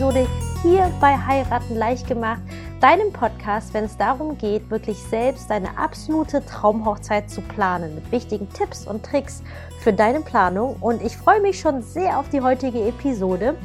Episode 0.00 0.26
hier 0.62 0.90
bei 0.98 1.14
Heiraten 1.14 1.76
leicht 1.76 2.06
gemacht, 2.08 2.40
deinem 2.80 3.12
Podcast, 3.12 3.74
wenn 3.74 3.84
es 3.84 3.98
darum 3.98 4.38
geht, 4.38 4.70
wirklich 4.70 4.96
selbst 4.96 5.50
deine 5.50 5.76
absolute 5.76 6.42
Traumhochzeit 6.46 7.28
zu 7.28 7.42
planen 7.42 7.96
mit 7.96 8.10
wichtigen 8.10 8.48
Tipps 8.54 8.86
und 8.86 9.04
Tricks 9.04 9.42
für 9.80 9.92
deine 9.92 10.22
Planung. 10.22 10.76
Und 10.80 11.02
ich 11.02 11.18
freue 11.18 11.42
mich 11.42 11.60
schon 11.60 11.82
sehr 11.82 12.18
auf 12.18 12.30
die 12.30 12.40
heutige 12.40 12.80
Episode. 12.88 13.56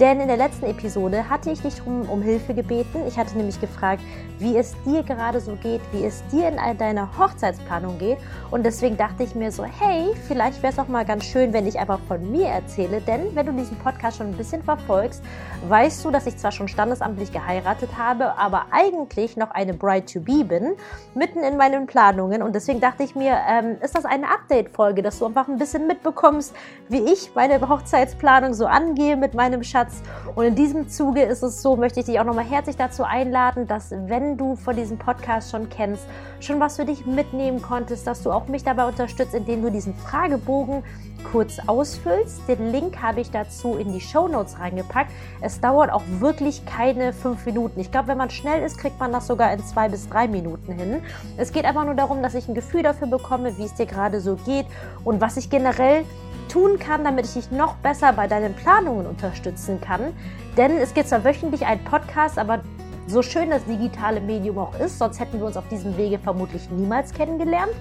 Denn 0.00 0.20
in 0.20 0.28
der 0.28 0.36
letzten 0.36 0.66
Episode 0.66 1.28
hatte 1.28 1.50
ich 1.50 1.60
dich 1.60 1.84
um, 1.84 2.08
um 2.08 2.22
Hilfe 2.22 2.54
gebeten. 2.54 3.00
Ich 3.08 3.18
hatte 3.18 3.36
nämlich 3.36 3.60
gefragt, 3.60 4.00
wie 4.38 4.56
es 4.56 4.76
dir 4.84 5.02
gerade 5.02 5.40
so 5.40 5.56
geht, 5.56 5.80
wie 5.90 6.04
es 6.04 6.22
dir 6.28 6.48
in 6.48 6.78
deiner 6.78 7.18
Hochzeitsplanung 7.18 7.98
geht. 7.98 8.18
Und 8.52 8.64
deswegen 8.64 8.96
dachte 8.96 9.24
ich 9.24 9.34
mir 9.34 9.50
so, 9.50 9.64
hey, 9.64 10.14
vielleicht 10.28 10.62
wäre 10.62 10.72
es 10.72 10.78
auch 10.78 10.86
mal 10.86 11.04
ganz 11.04 11.24
schön, 11.24 11.52
wenn 11.52 11.66
ich 11.66 11.80
einfach 11.80 11.98
von 12.06 12.30
mir 12.30 12.46
erzähle. 12.46 13.00
Denn 13.00 13.34
wenn 13.34 13.46
du 13.46 13.52
diesen 13.52 13.76
Podcast 13.78 14.18
schon 14.18 14.28
ein 14.28 14.36
bisschen 14.36 14.62
verfolgst, 14.62 15.20
weißt 15.68 16.04
du, 16.04 16.12
dass 16.12 16.28
ich 16.28 16.36
zwar 16.36 16.52
schon 16.52 16.68
standesamtlich 16.68 17.32
geheiratet 17.32 17.90
habe, 17.98 18.38
aber 18.38 18.66
eigentlich 18.70 19.36
noch 19.36 19.50
eine 19.50 19.74
Bride-to-be 19.74 20.44
bin, 20.44 20.76
mitten 21.14 21.42
in 21.42 21.56
meinen 21.56 21.88
Planungen. 21.88 22.42
Und 22.42 22.54
deswegen 22.54 22.78
dachte 22.78 23.02
ich 23.02 23.16
mir, 23.16 23.36
ähm, 23.48 23.78
ist 23.82 23.96
das 23.96 24.04
eine 24.04 24.30
Update-Folge, 24.30 25.02
dass 25.02 25.18
du 25.18 25.26
einfach 25.26 25.48
ein 25.48 25.58
bisschen 25.58 25.88
mitbekommst, 25.88 26.54
wie 26.88 27.00
ich 27.00 27.32
meine 27.34 27.60
Hochzeitsplanung 27.68 28.54
so 28.54 28.66
angehe 28.66 29.16
mit 29.16 29.34
meinem 29.34 29.64
Schatz 29.64 29.87
Herz. 29.88 30.02
Und 30.34 30.44
in 30.44 30.54
diesem 30.54 30.88
Zuge 30.88 31.22
ist 31.22 31.42
es 31.42 31.62
so, 31.62 31.76
möchte 31.76 32.00
ich 32.00 32.06
dich 32.06 32.20
auch 32.20 32.24
nochmal 32.24 32.44
herzlich 32.44 32.76
dazu 32.76 33.04
einladen, 33.04 33.66
dass 33.66 33.90
wenn 33.90 34.36
du 34.36 34.56
von 34.56 34.76
diesem 34.76 34.98
Podcast 34.98 35.50
schon 35.50 35.68
kennst, 35.68 36.04
schon 36.40 36.60
was 36.60 36.76
für 36.76 36.84
dich 36.84 37.06
mitnehmen 37.06 37.62
konntest, 37.62 38.06
dass 38.06 38.22
du 38.22 38.30
auch 38.30 38.46
mich 38.48 38.64
dabei 38.64 38.86
unterstützt, 38.86 39.34
indem 39.34 39.62
du 39.62 39.70
diesen 39.70 39.94
Fragebogen 39.94 40.82
kurz 41.32 41.58
ausfüllst. 41.66 42.42
Den 42.48 42.70
Link 42.70 43.02
habe 43.02 43.20
ich 43.20 43.30
dazu 43.30 43.76
in 43.76 43.92
die 43.92 44.00
Show 44.00 44.28
Notes 44.28 44.60
reingepackt. 44.60 45.10
Es 45.40 45.60
dauert 45.60 45.92
auch 45.92 46.02
wirklich 46.20 46.64
keine 46.64 47.12
fünf 47.12 47.44
Minuten. 47.44 47.80
Ich 47.80 47.90
glaube, 47.90 48.08
wenn 48.08 48.18
man 48.18 48.30
schnell 48.30 48.62
ist, 48.62 48.78
kriegt 48.78 49.00
man 49.00 49.12
das 49.12 49.26
sogar 49.26 49.52
in 49.52 49.64
zwei 49.64 49.88
bis 49.88 50.08
drei 50.08 50.28
Minuten 50.28 50.72
hin. 50.72 51.02
Es 51.36 51.52
geht 51.52 51.64
einfach 51.64 51.84
nur 51.84 51.94
darum, 51.94 52.22
dass 52.22 52.34
ich 52.34 52.48
ein 52.48 52.54
Gefühl 52.54 52.82
dafür 52.82 53.08
bekomme, 53.08 53.58
wie 53.58 53.64
es 53.64 53.74
dir 53.74 53.86
gerade 53.86 54.20
so 54.20 54.36
geht 54.36 54.66
und 55.04 55.20
was 55.20 55.36
ich 55.36 55.50
generell 55.50 56.04
tun 56.48 56.78
kann, 56.78 57.04
damit 57.04 57.26
ich 57.26 57.34
dich 57.34 57.50
noch 57.50 57.74
besser 57.76 58.12
bei 58.12 58.26
deinen 58.26 58.54
Planungen 58.54 59.06
unterstützen 59.06 59.80
kann. 59.80 60.12
Denn 60.56 60.76
es 60.78 60.94
gibt 60.94 61.08
zwar 61.08 61.24
wöchentlich 61.24 61.66
einen 61.66 61.84
Podcast, 61.84 62.38
aber 62.38 62.60
so 63.06 63.22
schön 63.22 63.50
das 63.50 63.64
digitale 63.64 64.20
Medium 64.20 64.58
auch 64.58 64.78
ist, 64.78 64.98
sonst 64.98 65.18
hätten 65.18 65.38
wir 65.38 65.46
uns 65.46 65.56
auf 65.56 65.66
diesem 65.68 65.96
Wege 65.96 66.18
vermutlich 66.18 66.68
niemals 66.70 67.12
kennengelernt. 67.14 67.72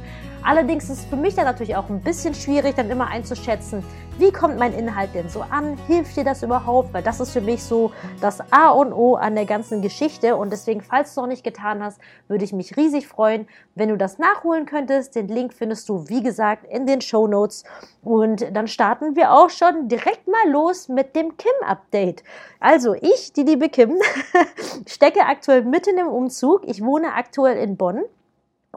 Allerdings 0.42 0.86
ist 0.86 1.00
es 1.00 1.06
für 1.06 1.18
mich 1.18 1.36
dann 1.36 1.46
natürlich 1.46 1.76
auch 1.76 1.90
ein 1.90 2.00
bisschen 2.02 2.34
schwierig, 2.34 2.76
dann 2.76 2.90
immer 2.90 3.08
einzuschätzen, 3.08 3.84
wie 4.18 4.32
kommt 4.32 4.58
mein 4.58 4.74
Inhalt 4.74 5.14
denn 5.14 5.30
so 5.30 5.42
an? 5.42 5.78
Hilft 5.86 6.18
dir 6.18 6.24
das 6.24 6.42
überhaupt? 6.42 6.94
Weil 6.94 7.04
das 7.04 7.20
ist 7.20 7.32
für 7.32 7.42
mich 7.42 7.64
so 7.64 7.92
das 8.20 8.42
A 8.52 8.70
und 8.70 8.92
O 8.92 9.16
an 9.16 9.36
der 9.36 9.46
ganzen 9.46 9.82
Geschichte. 9.82 10.36
Und 10.36 10.52
deswegen, 10.52 10.82
falls 10.82 11.10
du 11.10 11.12
es 11.12 11.24
noch 11.24 11.28
nicht 11.28 11.44
getan 11.44 11.84
hast, 11.84 12.00
würde 12.28 12.44
ich 12.44 12.52
mich 12.52 12.76
riesig 12.78 13.08
freuen, 13.08 13.48
wenn 13.76 13.90
du 13.90 13.98
das 13.98 14.18
nachholen 14.18 14.66
könntest. 14.66 15.16
Den 15.16 15.28
Link 15.28 15.54
findest 15.54 15.88
du, 15.88 16.10
wie 16.10 16.24
gesagt, 16.24 16.66
in 16.66 16.88
den 16.88 17.02
Show 17.02 17.28
Notes. 17.28 17.64
Und 18.04 18.56
dann 18.56 18.68
starten 18.68 19.16
wir 19.16 19.34
auch 19.34 19.52
schon 19.52 19.88
direkt 19.88 20.28
mal 20.28 20.50
los 20.50 20.90
mit 20.90 21.16
dem 21.16 21.38
Kim-Update. 21.38 22.24
Also 22.60 22.96
ich, 22.96 23.34
die 23.34 23.44
liebe 23.44 23.70
Kim, 23.70 23.98
stecke 24.88 25.22
aktuell 25.22 25.64
mitten 25.64 25.98
im 25.98 26.08
Umzug. 26.08 26.62
Ich 26.66 26.84
wohne 26.84 27.14
aktuell 27.14 27.58
in 27.58 27.78
Bonn. 27.78 28.04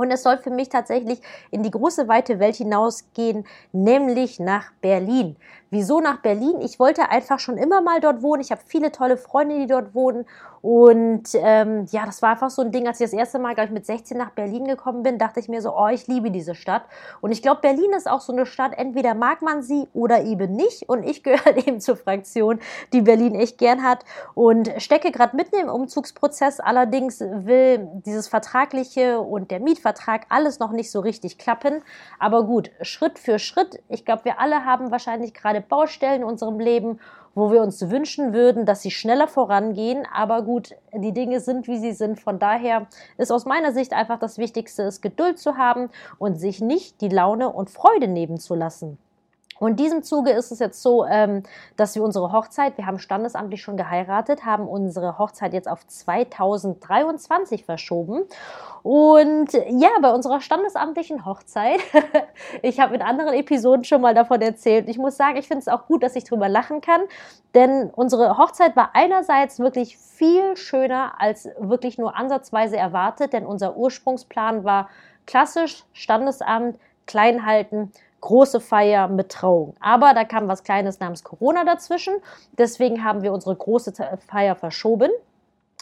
Und 0.01 0.11
es 0.11 0.23
soll 0.23 0.39
für 0.39 0.49
mich 0.49 0.71
tatsächlich 0.71 1.21
in 1.51 1.63
die 1.63 1.71
große 1.71 2.09
weite 2.09 2.39
Welt 2.39 2.57
hinausgehen, 2.57 3.45
nämlich 3.73 4.41
nach 4.41 4.73
Berlin. 4.81 5.37
Wieso 5.73 6.01
nach 6.01 6.21
Berlin? 6.21 6.61
Ich 6.63 6.81
wollte 6.81 7.11
einfach 7.11 7.39
schon 7.39 7.57
immer 7.57 7.81
mal 7.81 8.01
dort 8.01 8.23
wohnen. 8.23 8.43
Ich 8.43 8.51
habe 8.51 8.61
viele 8.67 8.91
tolle 8.91 9.17
Freunde, 9.17 9.57
die 9.57 9.69
dort 9.69 9.95
wohnen. 9.95 10.27
Und 10.63 11.29
ähm, 11.35 11.87
ja, 11.91 12.05
das 12.05 12.21
war 12.23 12.33
einfach 12.33 12.51
so 12.51 12.61
ein 12.61 12.73
Ding, 12.73 12.87
als 12.87 13.01
ich 13.01 13.07
das 13.07 13.19
erste 13.19 13.39
Mal, 13.39 13.55
glaube 13.55 13.69
ich, 13.69 13.73
mit 13.73 13.87
16 13.87 14.19
nach 14.19 14.31
Berlin 14.31 14.67
gekommen 14.67 15.03
bin, 15.03 15.17
dachte 15.17 15.41
ich 15.41 15.49
mir 15.49 15.63
so, 15.63 15.75
oh, 15.75 15.89
ich 15.89 16.07
liebe 16.07 16.31
diese 16.31 16.55
Stadt. 16.55 16.83
Und 17.21 17.31
ich 17.31 17.41
glaube, 17.41 17.61
Berlin 17.63 17.93
ist 17.97 18.11
auch 18.11 18.21
so 18.21 18.33
eine 18.33 18.45
Stadt, 18.45 18.73
entweder 18.77 19.15
mag 19.15 19.43
man 19.43 19.63
sie 19.63 19.89
oder 19.95 20.25
eben 20.25 20.53
nicht. 20.53 20.89
Und 20.89 21.05
ich 21.05 21.23
gehöre 21.23 21.57
eben 21.57 21.81
zur 21.81 21.97
Fraktion, 21.97 22.59
die 22.93 23.01
Berlin 23.01 23.35
echt 23.35 23.57
gern 23.57 23.83
hat 23.83 24.05
und 24.35 24.71
stecke 24.79 25.13
gerade 25.13 25.37
mitten 25.37 25.55
im 25.55 25.69
Umzugsprozess. 25.69 26.61
Allerdings 26.61 27.21
will 27.21 27.89
dieses 28.05 28.29
Vertragliche 28.29 29.21
und 29.21 29.51
der 29.51 29.61
Mietvertrag 29.61 30.27
alles 30.29 30.59
noch 30.59 30.73
nicht 30.73 30.91
so 30.91 31.01
richtig 31.01 31.39
klappen. 31.39 31.83
Aber 32.19 32.45
gut, 32.45 32.71
Schritt 32.83 33.19
für 33.19 33.39
Schritt. 33.39 33.83
Ich 33.89 34.05
glaube, 34.05 34.25
wir 34.25 34.41
alle 34.41 34.65
haben 34.67 34.91
wahrscheinlich 34.91 35.33
gerade 35.33 35.60
viele 35.61 35.69
Baustellen 35.69 36.23
in 36.23 36.25
unserem 36.25 36.59
Leben, 36.59 36.99
wo 37.35 37.53
wir 37.53 37.63
uns 37.63 37.89
wünschen 37.91 38.33
würden, 38.33 38.67
dass 38.67 38.83
sie 38.83 38.91
schneller 38.91 39.29
vorangehen. 39.29 40.07
Aber 40.13 40.43
gut, 40.43 40.75
die 40.93 41.13
Dinge 41.13 41.41
sind, 41.41 41.69
wie 41.69 41.79
sie 41.79 41.93
sind. 41.93 42.21
Von 42.21 42.39
daher 42.39 42.87
ist 43.19 43.31
aus 43.31 43.45
meiner 43.45 43.73
Sicht 43.73 43.93
einfach 43.93 44.19
das 44.19 44.39
Wichtigste, 44.39 44.83
ist 44.83 45.01
Geduld 45.01 45.39
zu 45.39 45.57
haben 45.57 45.91
und 46.19 46.37
sich 46.37 46.61
nicht 46.61 47.01
die 47.01 47.09
Laune 47.09 47.49
und 47.49 47.71
Freude 47.71 48.09
nehmen 48.09 48.39
zu 48.39 48.55
lassen. 48.55 48.99
Und 49.61 49.73
in 49.73 49.77
diesem 49.77 50.03
Zuge 50.03 50.31
ist 50.31 50.51
es 50.51 50.59
jetzt 50.59 50.81
so, 50.81 51.05
ähm, 51.05 51.43
dass 51.77 51.95
wir 51.95 52.03
unsere 52.03 52.33
Hochzeit, 52.33 52.79
wir 52.79 52.87
haben 52.87 52.99
standesamtlich 52.99 53.61
schon 53.61 53.77
geheiratet, 53.77 54.47
haben 54.47 54.67
unsere 54.67 55.19
Hochzeit 55.19 55.53
jetzt 55.53 55.69
auf 55.69 55.87
2023 55.87 57.67
verschoben. 57.67 58.23
Und 58.83 59.53
ja, 59.53 59.91
bei 60.01 60.13
unserer 60.13 60.41
standesamtlichen 60.41 61.27
Hochzeit, 61.27 61.81
ich 62.63 62.81
habe 62.81 62.95
in 62.95 63.03
anderen 63.03 63.35
Episoden 63.35 63.85
schon 63.85 64.01
mal 64.01 64.15
davon 64.15 64.41
erzählt, 64.41 64.89
ich 64.89 64.97
muss 64.97 65.19
sagen, 65.19 65.37
ich 65.37 65.47
finde 65.47 65.61
es 65.61 65.69
auch 65.69 65.87
gut, 65.87 66.03
dass 66.03 66.17
ich 66.17 66.25
drüber 66.25 66.49
lachen 66.49 66.81
kann, 66.81 67.03
denn 67.55 67.91
unsere 67.91 68.39
Hochzeit 68.39 68.75
war 68.77 68.93
einerseits 68.95 69.59
wirklich 69.59 69.99
viel 69.99 70.57
schöner 70.57 71.21
als 71.21 71.51
wirklich 71.59 71.99
nur 71.99 72.17
ansatzweise 72.17 72.79
erwartet, 72.79 73.35
denn 73.35 73.45
unser 73.45 73.77
Ursprungsplan 73.77 74.65
war 74.65 74.89
klassisch 75.27 75.85
Standesamt, 75.93 76.79
klein 77.07 77.45
halten, 77.45 77.93
große 78.21 78.61
Feier 78.61 79.09
mit 79.09 79.31
Trauung. 79.31 79.75
Aber 79.81 80.15
da 80.15 80.25
kam 80.25 80.49
was 80.49 80.65
Kleines 80.65 81.01
namens 81.01 81.25
Corona 81.25 81.65
dazwischen. 81.65 82.15
Deswegen 82.59 83.05
haben 83.05 83.23
wir 83.23 83.33
unsere 83.33 83.57
große 83.57 83.93
Feier 84.27 84.57
verschoben. 84.57 85.11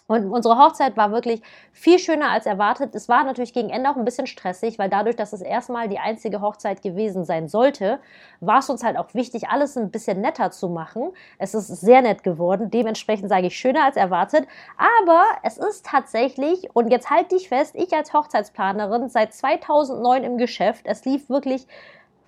Und 0.08 0.30
unsere 0.30 0.56
Hochzeit 0.56 0.96
war 0.96 1.12
wirklich 1.12 1.42
viel 1.70 1.98
schöner 1.98 2.30
als 2.30 2.46
erwartet. 2.46 2.94
Es 2.94 3.10
war 3.10 3.24
natürlich 3.24 3.52
gegen 3.52 3.68
Ende 3.68 3.90
auch 3.90 3.96
ein 3.96 4.06
bisschen 4.06 4.26
stressig, 4.26 4.78
weil 4.78 4.88
dadurch, 4.88 5.16
dass 5.16 5.34
es 5.34 5.42
erstmal 5.42 5.86
die 5.86 5.98
einzige 5.98 6.40
Hochzeit 6.40 6.80
gewesen 6.80 7.26
sein 7.26 7.46
sollte, 7.46 7.98
war 8.40 8.60
es 8.60 8.70
uns 8.70 8.82
halt 8.82 8.96
auch 8.96 9.12
wichtig, 9.12 9.50
alles 9.50 9.76
ein 9.76 9.90
bisschen 9.90 10.22
netter 10.22 10.50
zu 10.50 10.70
machen. 10.70 11.10
Es 11.36 11.52
ist 11.52 11.68
sehr 11.68 12.00
nett 12.00 12.22
geworden. 12.22 12.70
Dementsprechend 12.70 13.28
sage 13.28 13.48
ich 13.48 13.58
schöner 13.58 13.84
als 13.84 13.96
erwartet. 13.96 14.48
Aber 14.78 15.24
es 15.42 15.58
ist 15.58 15.84
tatsächlich, 15.84 16.74
und 16.74 16.90
jetzt 16.90 17.10
halt 17.10 17.30
dich 17.30 17.50
fest, 17.50 17.74
ich 17.76 17.92
als 17.92 18.14
Hochzeitsplanerin 18.14 19.10
seit 19.10 19.34
2009 19.34 20.24
im 20.24 20.38
Geschäft. 20.38 20.86
Es 20.86 21.04
lief 21.04 21.28
wirklich 21.28 21.66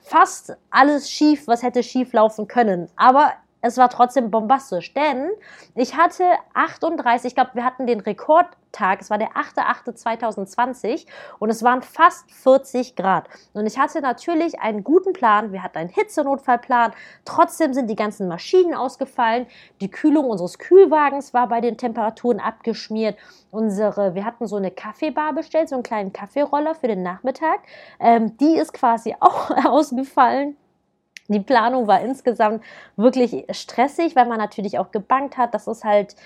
fast 0.02 0.56
alles 0.70 1.10
schief, 1.10 1.46
was 1.46 1.62
hätte 1.62 1.82
schief 1.82 2.12
laufen 2.12 2.46
können. 2.48 2.88
Aber 2.96 3.32
es 3.62 3.76
war 3.76 3.90
trotzdem 3.90 4.30
bombastisch, 4.30 4.94
denn 4.94 5.30
ich 5.74 5.96
hatte 5.96 6.24
38, 6.54 7.28
ich 7.28 7.34
glaube, 7.34 7.50
wir 7.54 7.64
hatten 7.64 7.86
den 7.86 8.00
Rekordtag, 8.00 9.00
es 9.00 9.10
war 9.10 9.18
der 9.18 9.32
8.8.2020 9.32 11.06
und 11.38 11.50
es 11.50 11.62
waren 11.62 11.82
fast 11.82 12.30
40 12.32 12.96
Grad. 12.96 13.28
Und 13.52 13.66
ich 13.66 13.78
hatte 13.78 14.00
natürlich 14.00 14.60
einen 14.60 14.82
guten 14.82 15.12
Plan, 15.12 15.52
wir 15.52 15.62
hatten 15.62 15.78
einen 15.78 15.90
Hitzenotfallplan, 15.90 16.92
trotzdem 17.24 17.74
sind 17.74 17.88
die 17.88 17.96
ganzen 17.96 18.28
Maschinen 18.28 18.74
ausgefallen, 18.74 19.46
die 19.80 19.90
Kühlung 19.90 20.26
unseres 20.26 20.58
Kühlwagens 20.58 21.34
war 21.34 21.48
bei 21.48 21.60
den 21.60 21.76
Temperaturen 21.76 22.40
abgeschmiert, 22.40 23.18
unsere, 23.50 24.14
wir 24.14 24.24
hatten 24.24 24.46
so 24.46 24.56
eine 24.56 24.70
Kaffeebar 24.70 25.34
bestellt, 25.34 25.68
so 25.68 25.74
einen 25.74 25.82
kleinen 25.82 26.12
Kaffeeroller 26.12 26.74
für 26.74 26.88
den 26.88 27.02
Nachmittag, 27.02 27.60
ähm, 27.98 28.36
die 28.38 28.56
ist 28.56 28.72
quasi 28.72 29.14
auch 29.20 29.50
ausgefallen. 29.66 30.56
Die 31.30 31.40
Planung 31.40 31.86
war 31.86 32.00
insgesamt 32.00 32.64
wirklich 32.96 33.46
stressig, 33.52 34.16
weil 34.16 34.26
man 34.26 34.38
natürlich 34.38 34.78
auch 34.80 34.90
gebankt 34.90 35.36
hat. 35.36 35.54
Das 35.54 35.68
ist 35.68 35.84
halt 35.84 36.16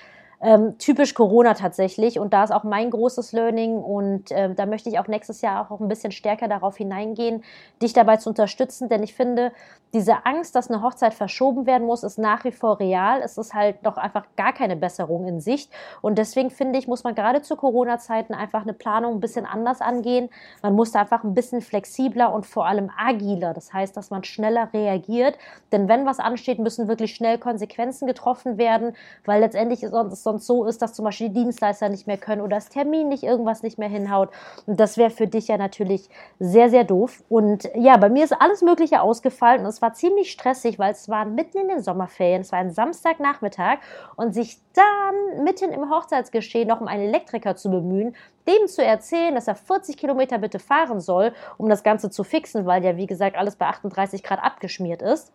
ähm, 0.44 0.76
typisch 0.78 1.14
Corona 1.14 1.54
tatsächlich. 1.54 2.18
Und 2.18 2.34
da 2.34 2.44
ist 2.44 2.50
auch 2.52 2.64
mein 2.64 2.90
großes 2.90 3.32
Learning. 3.32 3.78
Und 3.78 4.30
äh, 4.30 4.54
da 4.54 4.66
möchte 4.66 4.90
ich 4.90 4.98
auch 4.98 5.08
nächstes 5.08 5.40
Jahr 5.40 5.70
auch 5.70 5.80
ein 5.80 5.88
bisschen 5.88 6.12
stärker 6.12 6.48
darauf 6.48 6.76
hineingehen, 6.76 7.42
dich 7.82 7.94
dabei 7.94 8.18
zu 8.18 8.28
unterstützen. 8.28 8.88
Denn 8.90 9.02
ich 9.02 9.14
finde, 9.14 9.52
diese 9.94 10.26
Angst, 10.26 10.54
dass 10.54 10.70
eine 10.70 10.82
Hochzeit 10.82 11.14
verschoben 11.14 11.66
werden 11.66 11.86
muss, 11.86 12.02
ist 12.02 12.18
nach 12.18 12.44
wie 12.44 12.52
vor 12.52 12.78
real. 12.78 13.22
Es 13.22 13.38
ist 13.38 13.54
halt 13.54 13.82
noch 13.84 13.96
einfach 13.96 14.26
gar 14.36 14.52
keine 14.52 14.76
Besserung 14.76 15.26
in 15.26 15.40
Sicht. 15.40 15.72
Und 16.02 16.18
deswegen 16.18 16.50
finde 16.50 16.78
ich, 16.78 16.88
muss 16.88 17.04
man 17.04 17.14
gerade 17.14 17.40
zu 17.40 17.56
Corona-Zeiten 17.56 18.34
einfach 18.34 18.62
eine 18.62 18.74
Planung 18.74 19.14
ein 19.14 19.20
bisschen 19.20 19.46
anders 19.46 19.80
angehen. 19.80 20.28
Man 20.62 20.74
muss 20.74 20.92
da 20.92 21.00
einfach 21.00 21.24
ein 21.24 21.34
bisschen 21.34 21.62
flexibler 21.62 22.34
und 22.34 22.44
vor 22.44 22.66
allem 22.66 22.90
agiler. 22.98 23.54
Das 23.54 23.72
heißt, 23.72 23.96
dass 23.96 24.10
man 24.10 24.24
schneller 24.24 24.68
reagiert. 24.74 25.38
Denn 25.72 25.88
wenn 25.88 26.04
was 26.04 26.18
ansteht, 26.18 26.58
müssen 26.58 26.86
wirklich 26.88 27.14
schnell 27.14 27.38
Konsequenzen 27.38 28.06
getroffen 28.06 28.58
werden, 28.58 28.94
weil 29.24 29.40
letztendlich 29.40 29.82
ist 29.82 29.92
sonst 29.92 30.33
sonst 30.34 30.46
so 30.46 30.64
ist, 30.64 30.82
dass 30.82 30.94
zum 30.94 31.04
Beispiel 31.04 31.28
die 31.28 31.44
Dienstleister 31.44 31.88
nicht 31.88 32.06
mehr 32.06 32.18
können 32.18 32.40
oder 32.40 32.56
das 32.56 32.68
Termin 32.68 33.08
nicht 33.08 33.22
irgendwas 33.22 33.62
nicht 33.62 33.78
mehr 33.78 33.88
hinhaut. 33.88 34.30
Und 34.66 34.80
das 34.80 34.96
wäre 34.96 35.10
für 35.10 35.26
dich 35.26 35.48
ja 35.48 35.56
natürlich 35.56 36.08
sehr, 36.38 36.70
sehr 36.70 36.84
doof. 36.84 37.22
Und 37.28 37.70
ja, 37.74 37.96
bei 37.96 38.08
mir 38.08 38.24
ist 38.24 38.32
alles 38.32 38.62
Mögliche 38.62 39.00
ausgefallen 39.00 39.60
und 39.60 39.66
es 39.66 39.82
war 39.82 39.94
ziemlich 39.94 40.30
stressig, 40.30 40.78
weil 40.78 40.92
es 40.92 41.08
war 41.08 41.24
mitten 41.24 41.58
in 41.58 41.68
den 41.68 41.82
Sommerferien, 41.82 42.40
es 42.40 42.52
war 42.52 42.58
ein 42.58 42.72
Samstagnachmittag 42.72 43.78
und 44.16 44.34
sich 44.34 44.58
dann 44.74 45.44
mitten 45.44 45.70
im 45.70 45.90
Hochzeitsgeschehen 45.90 46.68
noch 46.68 46.80
um 46.80 46.88
einen 46.88 47.04
Elektriker 47.04 47.54
zu 47.56 47.70
bemühen, 47.70 48.16
dem 48.48 48.66
zu 48.66 48.84
erzählen, 48.84 49.34
dass 49.34 49.48
er 49.48 49.54
40 49.54 49.96
Kilometer 49.96 50.38
bitte 50.38 50.58
fahren 50.58 51.00
soll, 51.00 51.32
um 51.56 51.68
das 51.68 51.82
Ganze 51.82 52.10
zu 52.10 52.24
fixen, 52.24 52.66
weil 52.66 52.84
ja, 52.84 52.96
wie 52.96 53.06
gesagt, 53.06 53.36
alles 53.36 53.56
bei 53.56 53.66
38 53.66 54.22
Grad 54.22 54.42
abgeschmiert 54.42 55.02
ist. 55.02 55.32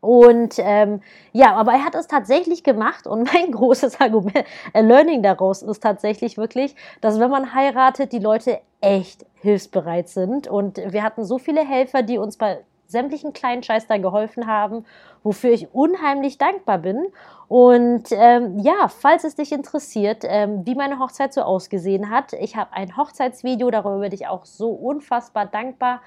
Und 0.00 0.54
ähm, 0.58 1.02
ja, 1.32 1.54
aber 1.54 1.72
er 1.72 1.84
hat 1.84 1.94
es 1.94 2.06
tatsächlich 2.06 2.64
gemacht 2.64 3.06
und 3.06 3.24
mein 3.32 3.52
großes 3.52 4.00
Argument, 4.00 4.44
äh, 4.72 4.80
Learning 4.80 5.22
daraus 5.22 5.62
ist 5.62 5.82
tatsächlich 5.82 6.38
wirklich, 6.38 6.74
dass 7.00 7.20
wenn 7.20 7.30
man 7.30 7.54
heiratet, 7.54 8.12
die 8.12 8.18
Leute 8.18 8.60
echt 8.80 9.26
hilfsbereit 9.40 10.08
sind. 10.08 10.48
Und 10.48 10.78
wir 10.78 11.02
hatten 11.02 11.24
so 11.24 11.38
viele 11.38 11.66
Helfer, 11.66 12.02
die 12.02 12.18
uns 12.18 12.36
bei 12.36 12.60
sämtlichen 12.86 13.32
kleinen 13.32 13.62
Scheiß 13.62 13.86
da 13.86 13.98
geholfen 13.98 14.46
haben, 14.46 14.84
wofür 15.22 15.50
ich 15.50 15.72
unheimlich 15.72 16.38
dankbar 16.38 16.78
bin. 16.78 17.06
Und 17.46 18.04
ähm, 18.10 18.58
ja, 18.60 18.88
falls 18.88 19.24
es 19.24 19.36
dich 19.36 19.52
interessiert, 19.52 20.24
ähm, 20.26 20.66
wie 20.66 20.74
meine 20.74 20.98
Hochzeit 20.98 21.32
so 21.32 21.42
ausgesehen 21.42 22.10
hat, 22.10 22.32
ich 22.32 22.56
habe 22.56 22.72
ein 22.72 22.96
Hochzeitsvideo, 22.96 23.70
darüber 23.70 24.00
bin 24.00 24.12
ich 24.12 24.26
auch 24.26 24.44
so 24.44 24.70
unfassbar 24.70 25.46
dankbar, 25.46 26.00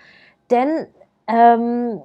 denn 0.51 0.87
ähm, 1.27 2.01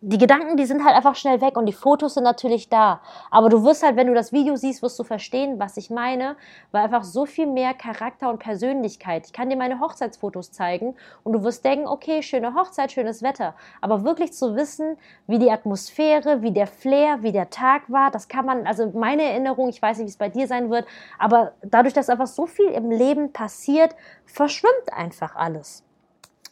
die 0.00 0.18
Gedanken, 0.18 0.56
die 0.56 0.64
sind 0.64 0.84
halt 0.84 0.94
einfach 0.94 1.14
schnell 1.14 1.40
weg 1.40 1.56
und 1.56 1.66
die 1.66 1.72
Fotos 1.72 2.14
sind 2.14 2.24
natürlich 2.24 2.68
da. 2.68 3.00
Aber 3.30 3.48
du 3.48 3.64
wirst 3.64 3.82
halt, 3.82 3.96
wenn 3.96 4.06
du 4.06 4.14
das 4.14 4.32
Video 4.32 4.56
siehst, 4.56 4.82
wirst 4.82 4.98
du 4.98 5.04
verstehen, 5.04 5.58
was 5.58 5.76
ich 5.76 5.90
meine, 5.90 6.36
weil 6.72 6.84
einfach 6.84 7.04
so 7.04 7.26
viel 7.26 7.46
mehr 7.46 7.74
Charakter 7.74 8.30
und 8.30 8.38
Persönlichkeit. 8.38 9.26
Ich 9.26 9.32
kann 9.32 9.50
dir 9.50 9.56
meine 9.56 9.80
Hochzeitsfotos 9.80 10.52
zeigen 10.52 10.94
und 11.24 11.32
du 11.32 11.42
wirst 11.42 11.64
denken, 11.64 11.86
okay, 11.86 12.22
schöne 12.22 12.54
Hochzeit, 12.54 12.92
schönes 12.92 13.22
Wetter. 13.22 13.54
Aber 13.80 14.04
wirklich 14.04 14.32
zu 14.32 14.56
wissen, 14.56 14.96
wie 15.26 15.38
die 15.38 15.50
Atmosphäre, 15.50 16.42
wie 16.42 16.52
der 16.52 16.66
Flair, 16.66 17.22
wie 17.22 17.32
der 17.32 17.50
Tag 17.50 17.82
war, 17.88 18.10
das 18.10 18.28
kann 18.28 18.46
man, 18.46 18.66
also 18.66 18.90
meine 18.94 19.22
Erinnerung, 19.22 19.68
ich 19.68 19.80
weiß 19.80 19.98
nicht, 19.98 20.06
wie 20.06 20.10
es 20.10 20.16
bei 20.16 20.28
dir 20.28 20.46
sein 20.46 20.70
wird, 20.70 20.86
aber 21.18 21.52
dadurch, 21.62 21.94
dass 21.94 22.10
einfach 22.10 22.26
so 22.26 22.46
viel 22.46 22.68
im 22.68 22.90
Leben 22.90 23.32
passiert, 23.32 23.94
verschwimmt 24.24 24.92
einfach 24.92 25.36
alles. 25.36 25.84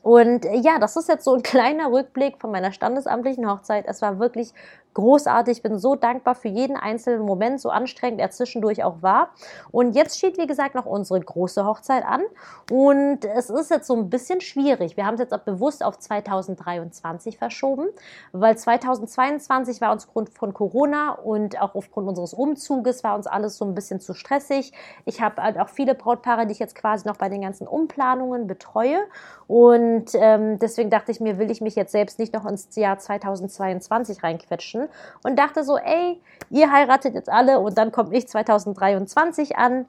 Und 0.06 0.46
äh, 0.46 0.58
ja, 0.58 0.78
das 0.78 0.94
ist 0.94 1.08
jetzt 1.08 1.24
so 1.24 1.34
ein 1.34 1.42
kleiner 1.42 1.90
Rückblick 1.90 2.38
von 2.38 2.52
meiner 2.52 2.70
standesamtlichen 2.70 3.50
Hochzeit. 3.50 3.86
Es 3.88 4.02
war 4.02 4.20
wirklich 4.20 4.52
großartig. 4.96 5.58
Ich 5.58 5.62
bin 5.62 5.78
so 5.78 5.94
dankbar 5.94 6.34
für 6.34 6.48
jeden 6.48 6.74
einzelnen 6.74 7.20
Moment, 7.20 7.60
so 7.60 7.68
anstrengend 7.68 8.18
er 8.18 8.30
zwischendurch 8.30 8.82
auch 8.82 9.02
war. 9.02 9.28
Und 9.70 9.94
jetzt 9.94 10.16
steht, 10.16 10.38
wie 10.38 10.46
gesagt, 10.46 10.74
noch 10.74 10.86
unsere 10.86 11.20
große 11.20 11.66
Hochzeit 11.66 12.02
an. 12.04 12.22
Und 12.70 13.26
es 13.26 13.50
ist 13.50 13.70
jetzt 13.70 13.86
so 13.86 13.94
ein 13.94 14.08
bisschen 14.08 14.40
schwierig. 14.40 14.96
Wir 14.96 15.04
haben 15.04 15.14
es 15.14 15.20
jetzt 15.20 15.34
auch 15.34 15.40
bewusst 15.40 15.84
auf 15.84 15.98
2023 15.98 17.36
verschoben, 17.36 17.88
weil 18.32 18.56
2022 18.56 19.82
war 19.82 19.92
uns 19.92 20.06
aufgrund 20.06 20.30
von 20.30 20.54
Corona 20.54 21.12
und 21.12 21.60
auch 21.60 21.74
aufgrund 21.74 22.08
unseres 22.08 22.32
Umzuges 22.32 23.04
war 23.04 23.16
uns 23.16 23.26
alles 23.26 23.58
so 23.58 23.66
ein 23.66 23.74
bisschen 23.74 24.00
zu 24.00 24.14
stressig. 24.14 24.72
Ich 25.04 25.20
habe 25.20 25.42
halt 25.42 25.58
auch 25.58 25.68
viele 25.68 25.94
Brautpaare, 25.94 26.46
die 26.46 26.52
ich 26.52 26.58
jetzt 26.58 26.74
quasi 26.74 27.06
noch 27.06 27.18
bei 27.18 27.28
den 27.28 27.42
ganzen 27.42 27.66
Umplanungen 27.66 28.46
betreue. 28.46 29.00
Und 29.46 30.06
ähm, 30.14 30.58
deswegen 30.58 30.88
dachte 30.88 31.12
ich 31.12 31.20
mir, 31.20 31.38
will 31.38 31.50
ich 31.50 31.60
mich 31.60 31.76
jetzt 31.76 31.92
selbst 31.92 32.18
nicht 32.18 32.32
noch 32.32 32.46
ins 32.46 32.74
Jahr 32.74 32.98
2022 32.98 34.22
reinquetschen 34.22 34.85
und 35.22 35.38
dachte 35.38 35.64
so, 35.64 35.78
ey, 35.78 36.20
ihr 36.50 36.70
heiratet 36.70 37.14
jetzt 37.14 37.28
alle 37.28 37.58
und 37.60 37.76
dann 37.78 37.92
komme 37.92 38.14
ich 38.14 38.28
2023 38.28 39.56
an 39.56 39.86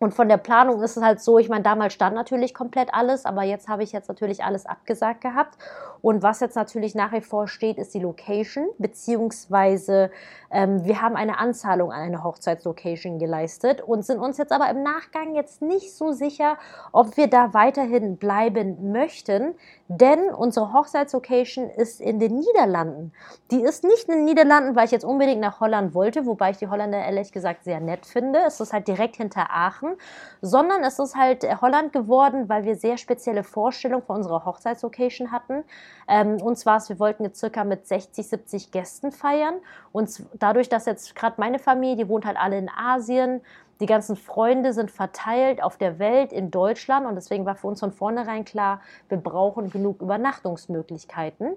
und 0.00 0.14
von 0.14 0.28
der 0.28 0.36
Planung 0.36 0.82
ist 0.82 0.96
es 0.96 1.02
halt 1.02 1.20
so, 1.20 1.38
ich 1.38 1.48
meine, 1.48 1.64
damals 1.64 1.92
stand 1.92 2.14
natürlich 2.14 2.54
komplett 2.54 2.94
alles, 2.94 3.24
aber 3.24 3.42
jetzt 3.42 3.68
habe 3.68 3.82
ich 3.82 3.92
jetzt 3.92 4.08
natürlich 4.08 4.44
alles 4.44 4.64
abgesagt 4.64 5.20
gehabt. 5.20 5.58
Und 6.00 6.22
was 6.22 6.38
jetzt 6.38 6.54
natürlich 6.54 6.94
nach 6.94 7.10
wie 7.12 7.20
vor 7.20 7.48
steht, 7.48 7.76
ist 7.78 7.92
die 7.94 7.98
Location, 7.98 8.68
beziehungsweise 8.78 10.12
ähm, 10.52 10.84
wir 10.84 11.02
haben 11.02 11.16
eine 11.16 11.38
Anzahlung 11.38 11.90
an 11.90 12.00
eine 12.00 12.22
Hochzeitslocation 12.22 13.18
geleistet 13.18 13.80
und 13.80 14.06
sind 14.06 14.20
uns 14.20 14.38
jetzt 14.38 14.52
aber 14.52 14.70
im 14.70 14.84
Nachgang 14.84 15.34
jetzt 15.34 15.60
nicht 15.60 15.92
so 15.92 16.12
sicher, 16.12 16.56
ob 16.92 17.16
wir 17.16 17.26
da 17.26 17.52
weiterhin 17.52 18.16
bleiben 18.16 18.92
möchten, 18.92 19.56
denn 19.88 20.30
unsere 20.30 20.72
Hochzeitslocation 20.72 21.68
ist 21.68 22.00
in 22.00 22.20
den 22.20 22.38
Niederlanden. 22.38 23.12
Die 23.50 23.62
ist 23.62 23.82
nicht 23.82 24.08
in 24.08 24.14
den 24.14 24.24
Niederlanden, 24.26 24.76
weil 24.76 24.84
ich 24.84 24.92
jetzt 24.92 25.04
unbedingt 25.04 25.40
nach 25.40 25.58
Holland 25.58 25.94
wollte, 25.94 26.24
wobei 26.26 26.50
ich 26.50 26.58
die 26.58 26.68
Holländer 26.68 26.98
ehrlich 26.98 27.32
gesagt 27.32 27.64
sehr 27.64 27.80
nett 27.80 28.06
finde. 28.06 28.38
Es 28.46 28.60
ist 28.60 28.72
halt 28.72 28.86
direkt 28.86 29.16
hinter 29.16 29.50
Aachen 29.50 29.87
machen, 29.88 30.00
sondern 30.40 30.82
es 30.84 30.98
ist 30.98 31.16
halt 31.16 31.44
äh, 31.44 31.56
Holland 31.60 31.92
geworden, 31.92 32.48
weil 32.48 32.64
wir 32.64 32.76
sehr 32.76 32.96
spezielle 32.96 33.42
Vorstellungen 33.42 34.02
von 34.02 34.16
unserer 34.16 34.44
Hochzeitslocation 34.44 35.32
hatten. 35.32 35.64
Ähm, 36.06 36.40
und 36.40 36.56
zwar, 36.56 36.80
wir 36.88 36.98
wollten 36.98 37.24
jetzt 37.24 37.40
circa 37.40 37.64
mit 37.64 37.86
60, 37.86 38.26
70 38.26 38.70
Gästen 38.70 39.12
feiern. 39.12 39.54
Und 39.92 40.22
dadurch, 40.34 40.68
dass 40.68 40.86
jetzt 40.86 41.14
gerade 41.14 41.36
meine 41.38 41.58
Familie, 41.58 41.96
die 41.96 42.08
wohnt 42.08 42.24
halt 42.24 42.36
alle 42.36 42.58
in 42.58 42.70
Asien, 42.70 43.40
die 43.80 43.86
ganzen 43.86 44.16
Freunde 44.16 44.72
sind 44.72 44.90
verteilt 44.90 45.62
auf 45.62 45.76
der 45.76 45.98
Welt, 46.00 46.32
in 46.32 46.50
Deutschland. 46.50 47.06
Und 47.06 47.14
deswegen 47.14 47.46
war 47.46 47.54
für 47.54 47.68
uns 47.68 47.80
von 47.80 47.92
vornherein 47.92 48.44
klar, 48.44 48.80
wir 49.08 49.18
brauchen 49.18 49.70
genug 49.70 50.02
Übernachtungsmöglichkeiten. 50.02 51.56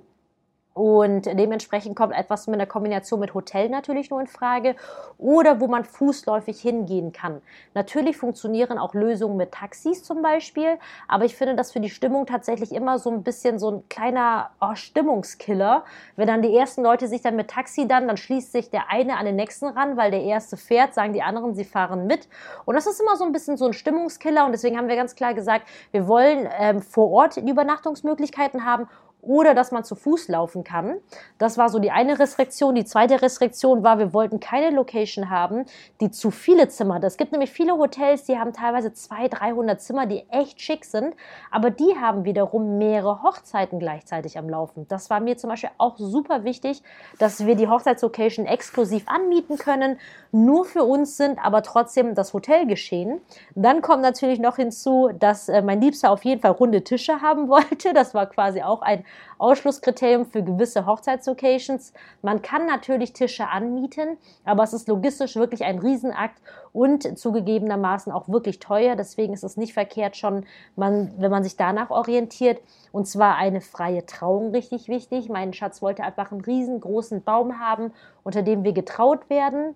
Und 0.73 1.25
dementsprechend 1.25 1.97
kommt 1.97 2.13
etwas 2.13 2.47
mit 2.47 2.55
einer 2.55 2.65
Kombination 2.65 3.19
mit 3.19 3.33
Hotel 3.33 3.67
natürlich 3.67 4.09
nur 4.09 4.21
in 4.21 4.27
Frage 4.27 4.75
oder 5.17 5.59
wo 5.59 5.67
man 5.67 5.83
fußläufig 5.83 6.61
hingehen 6.61 7.11
kann. 7.11 7.41
Natürlich 7.73 8.15
funktionieren 8.15 8.77
auch 8.77 8.93
Lösungen 8.93 9.35
mit 9.35 9.51
Taxis 9.51 10.01
zum 10.01 10.21
Beispiel, 10.21 10.77
aber 11.09 11.25
ich 11.25 11.35
finde 11.35 11.55
das 11.55 11.73
für 11.73 11.81
die 11.81 11.89
Stimmung 11.89 12.25
tatsächlich 12.25 12.71
immer 12.71 12.99
so 12.99 13.09
ein 13.09 13.21
bisschen 13.21 13.59
so 13.59 13.69
ein 13.69 13.89
kleiner 13.89 14.51
oh, 14.61 14.73
Stimmungskiller. 14.75 15.83
Wenn 16.15 16.27
dann 16.27 16.41
die 16.41 16.55
ersten 16.55 16.83
Leute 16.83 17.09
sich 17.09 17.21
dann 17.21 17.35
mit 17.35 17.49
Taxi 17.49 17.85
dann, 17.85 18.07
dann 18.07 18.15
schließt 18.15 18.53
sich 18.53 18.69
der 18.69 18.89
eine 18.89 19.17
an 19.17 19.25
den 19.25 19.35
nächsten 19.35 19.67
ran, 19.67 19.97
weil 19.97 20.11
der 20.11 20.23
erste 20.23 20.55
fährt, 20.55 20.93
sagen 20.93 21.11
die 21.11 21.21
anderen, 21.21 21.53
sie 21.53 21.65
fahren 21.65 22.07
mit. 22.07 22.29
Und 22.63 22.75
das 22.75 22.87
ist 22.87 23.01
immer 23.01 23.17
so 23.17 23.25
ein 23.25 23.33
bisschen 23.33 23.57
so 23.57 23.65
ein 23.65 23.73
Stimmungskiller 23.73 24.45
und 24.45 24.53
deswegen 24.53 24.77
haben 24.77 24.87
wir 24.87 24.95
ganz 24.95 25.15
klar 25.15 25.33
gesagt, 25.33 25.67
wir 25.91 26.07
wollen 26.07 26.47
ähm, 26.57 26.81
vor 26.81 27.11
Ort 27.11 27.35
Übernachtungsmöglichkeiten 27.35 28.63
haben 28.63 28.87
oder 29.21 29.53
dass 29.53 29.71
man 29.71 29.83
zu 29.83 29.95
Fuß 29.95 30.27
laufen 30.27 30.63
kann. 30.63 30.97
Das 31.37 31.57
war 31.57 31.69
so 31.69 31.79
die 31.79 31.91
eine 31.91 32.19
Restriktion. 32.19 32.75
Die 32.75 32.85
zweite 32.85 33.21
Restriktion 33.21 33.83
war, 33.83 33.99
wir 33.99 34.13
wollten 34.13 34.39
keine 34.39 34.75
Location 34.75 35.29
haben, 35.29 35.65
die 35.99 36.11
zu 36.11 36.31
viele 36.31 36.67
Zimmer 36.67 36.95
hat. 36.95 37.03
Es 37.03 37.17
gibt 37.17 37.31
nämlich 37.31 37.51
viele 37.51 37.77
Hotels, 37.77 38.23
die 38.23 38.37
haben 38.37 38.53
teilweise 38.53 38.93
200, 38.93 39.41
300 39.41 39.81
Zimmer, 39.81 40.05
die 40.05 40.25
echt 40.29 40.61
schick 40.61 40.85
sind, 40.85 41.15
aber 41.51 41.69
die 41.69 41.95
haben 41.99 42.25
wiederum 42.25 42.77
mehrere 42.77 43.23
Hochzeiten 43.23 43.79
gleichzeitig 43.79 44.37
am 44.37 44.49
Laufen. 44.49 44.87
Das 44.87 45.09
war 45.09 45.19
mir 45.19 45.37
zum 45.37 45.49
Beispiel 45.49 45.71
auch 45.77 45.97
super 45.97 46.43
wichtig, 46.43 46.81
dass 47.19 47.45
wir 47.45 47.55
die 47.55 47.67
Hochzeitslocation 47.67 48.45
exklusiv 48.45 49.03
anmieten 49.07 49.57
können, 49.57 49.99
nur 50.31 50.65
für 50.65 50.83
uns 50.83 51.17
sind, 51.17 51.39
aber 51.43 51.61
trotzdem 51.63 52.15
das 52.15 52.33
Hotel 52.33 52.65
geschehen. 52.65 53.21
Dann 53.55 53.81
kommt 53.81 54.01
natürlich 54.01 54.39
noch 54.39 54.55
hinzu, 54.55 55.09
dass 55.17 55.49
äh, 55.49 55.61
mein 55.61 55.81
Liebster 55.81 56.11
auf 56.11 56.23
jeden 56.25 56.41
Fall 56.41 56.51
runde 56.51 56.83
Tische 56.83 57.21
haben 57.21 57.47
wollte. 57.49 57.93
Das 57.93 58.13
war 58.13 58.27
quasi 58.27 58.61
auch 58.61 58.81
ein 58.81 59.05
Ausschlusskriterium 59.37 60.25
für 60.25 60.43
gewisse 60.43 60.85
Hochzeitslocations. 60.85 61.93
Man 62.21 62.41
kann 62.41 62.67
natürlich 62.67 63.13
Tische 63.13 63.47
anmieten, 63.47 64.17
aber 64.45 64.63
es 64.63 64.73
ist 64.73 64.87
logistisch 64.87 65.35
wirklich 65.35 65.63
ein 65.63 65.79
Riesenakt 65.79 66.39
und 66.73 67.17
zugegebenermaßen 67.17 68.11
auch 68.11 68.29
wirklich 68.29 68.59
teuer. 68.59 68.95
Deswegen 68.95 69.33
ist 69.33 69.43
es 69.43 69.57
nicht 69.57 69.73
verkehrt 69.73 70.15
schon, 70.15 70.45
man, 70.75 71.11
wenn 71.17 71.31
man 71.31 71.43
sich 71.43 71.57
danach 71.57 71.89
orientiert. 71.89 72.61
Und 72.91 73.07
zwar 73.07 73.35
eine 73.35 73.61
freie 73.61 74.05
Trauung 74.05 74.51
richtig 74.51 74.87
wichtig. 74.87 75.29
Mein 75.29 75.53
Schatz 75.53 75.81
wollte 75.81 76.03
einfach 76.03 76.31
einen 76.31 76.41
riesengroßen 76.41 77.23
Baum 77.23 77.59
haben, 77.59 77.93
unter 78.23 78.43
dem 78.43 78.63
wir 78.63 78.73
getraut 78.73 79.29
werden. 79.29 79.75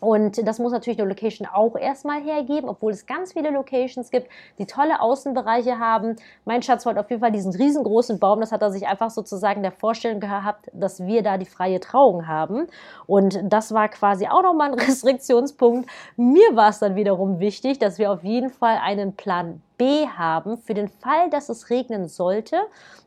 Und 0.00 0.46
das 0.46 0.58
muss 0.58 0.72
natürlich 0.72 0.98
eine 0.98 1.08
Location 1.08 1.46
auch 1.46 1.76
erstmal 1.76 2.22
hergeben, 2.22 2.68
obwohl 2.68 2.92
es 2.92 3.06
ganz 3.06 3.34
viele 3.34 3.50
Locations 3.50 4.10
gibt, 4.10 4.28
die 4.58 4.66
tolle 4.66 5.00
Außenbereiche 5.00 5.78
haben. 5.78 6.16
Mein 6.44 6.62
Schatz 6.62 6.86
wollte 6.86 7.00
auf 7.00 7.10
jeden 7.10 7.20
Fall 7.20 7.32
diesen 7.32 7.54
riesengroßen 7.54 8.18
Baum, 8.18 8.40
das 8.40 8.50
hat 8.50 8.62
er 8.62 8.72
sich 8.72 8.86
einfach 8.86 9.10
sozusagen 9.10 9.62
der 9.62 9.72
Vorstellung 9.72 10.20
gehabt, 10.20 10.70
dass 10.72 11.06
wir 11.06 11.22
da 11.22 11.36
die 11.36 11.46
freie 11.46 11.80
Trauung 11.80 12.26
haben. 12.26 12.66
Und 13.06 13.40
das 13.44 13.72
war 13.72 13.88
quasi 13.88 14.26
auch 14.26 14.42
nochmal 14.42 14.72
ein 14.72 14.78
Restriktionspunkt. 14.78 15.88
Mir 16.16 16.56
war 16.56 16.70
es 16.70 16.78
dann 16.78 16.96
wiederum 16.96 17.38
wichtig, 17.38 17.78
dass 17.78 17.98
wir 17.98 18.10
auf 18.10 18.24
jeden 18.24 18.50
Fall 18.50 18.78
einen 18.82 19.14
Plan 19.14 19.62
B 19.80 20.06
haben 20.06 20.58
für 20.58 20.74
den 20.74 20.88
Fall, 20.88 21.30
dass 21.30 21.48
es 21.48 21.70
regnen 21.70 22.06
sollte, 22.06 22.58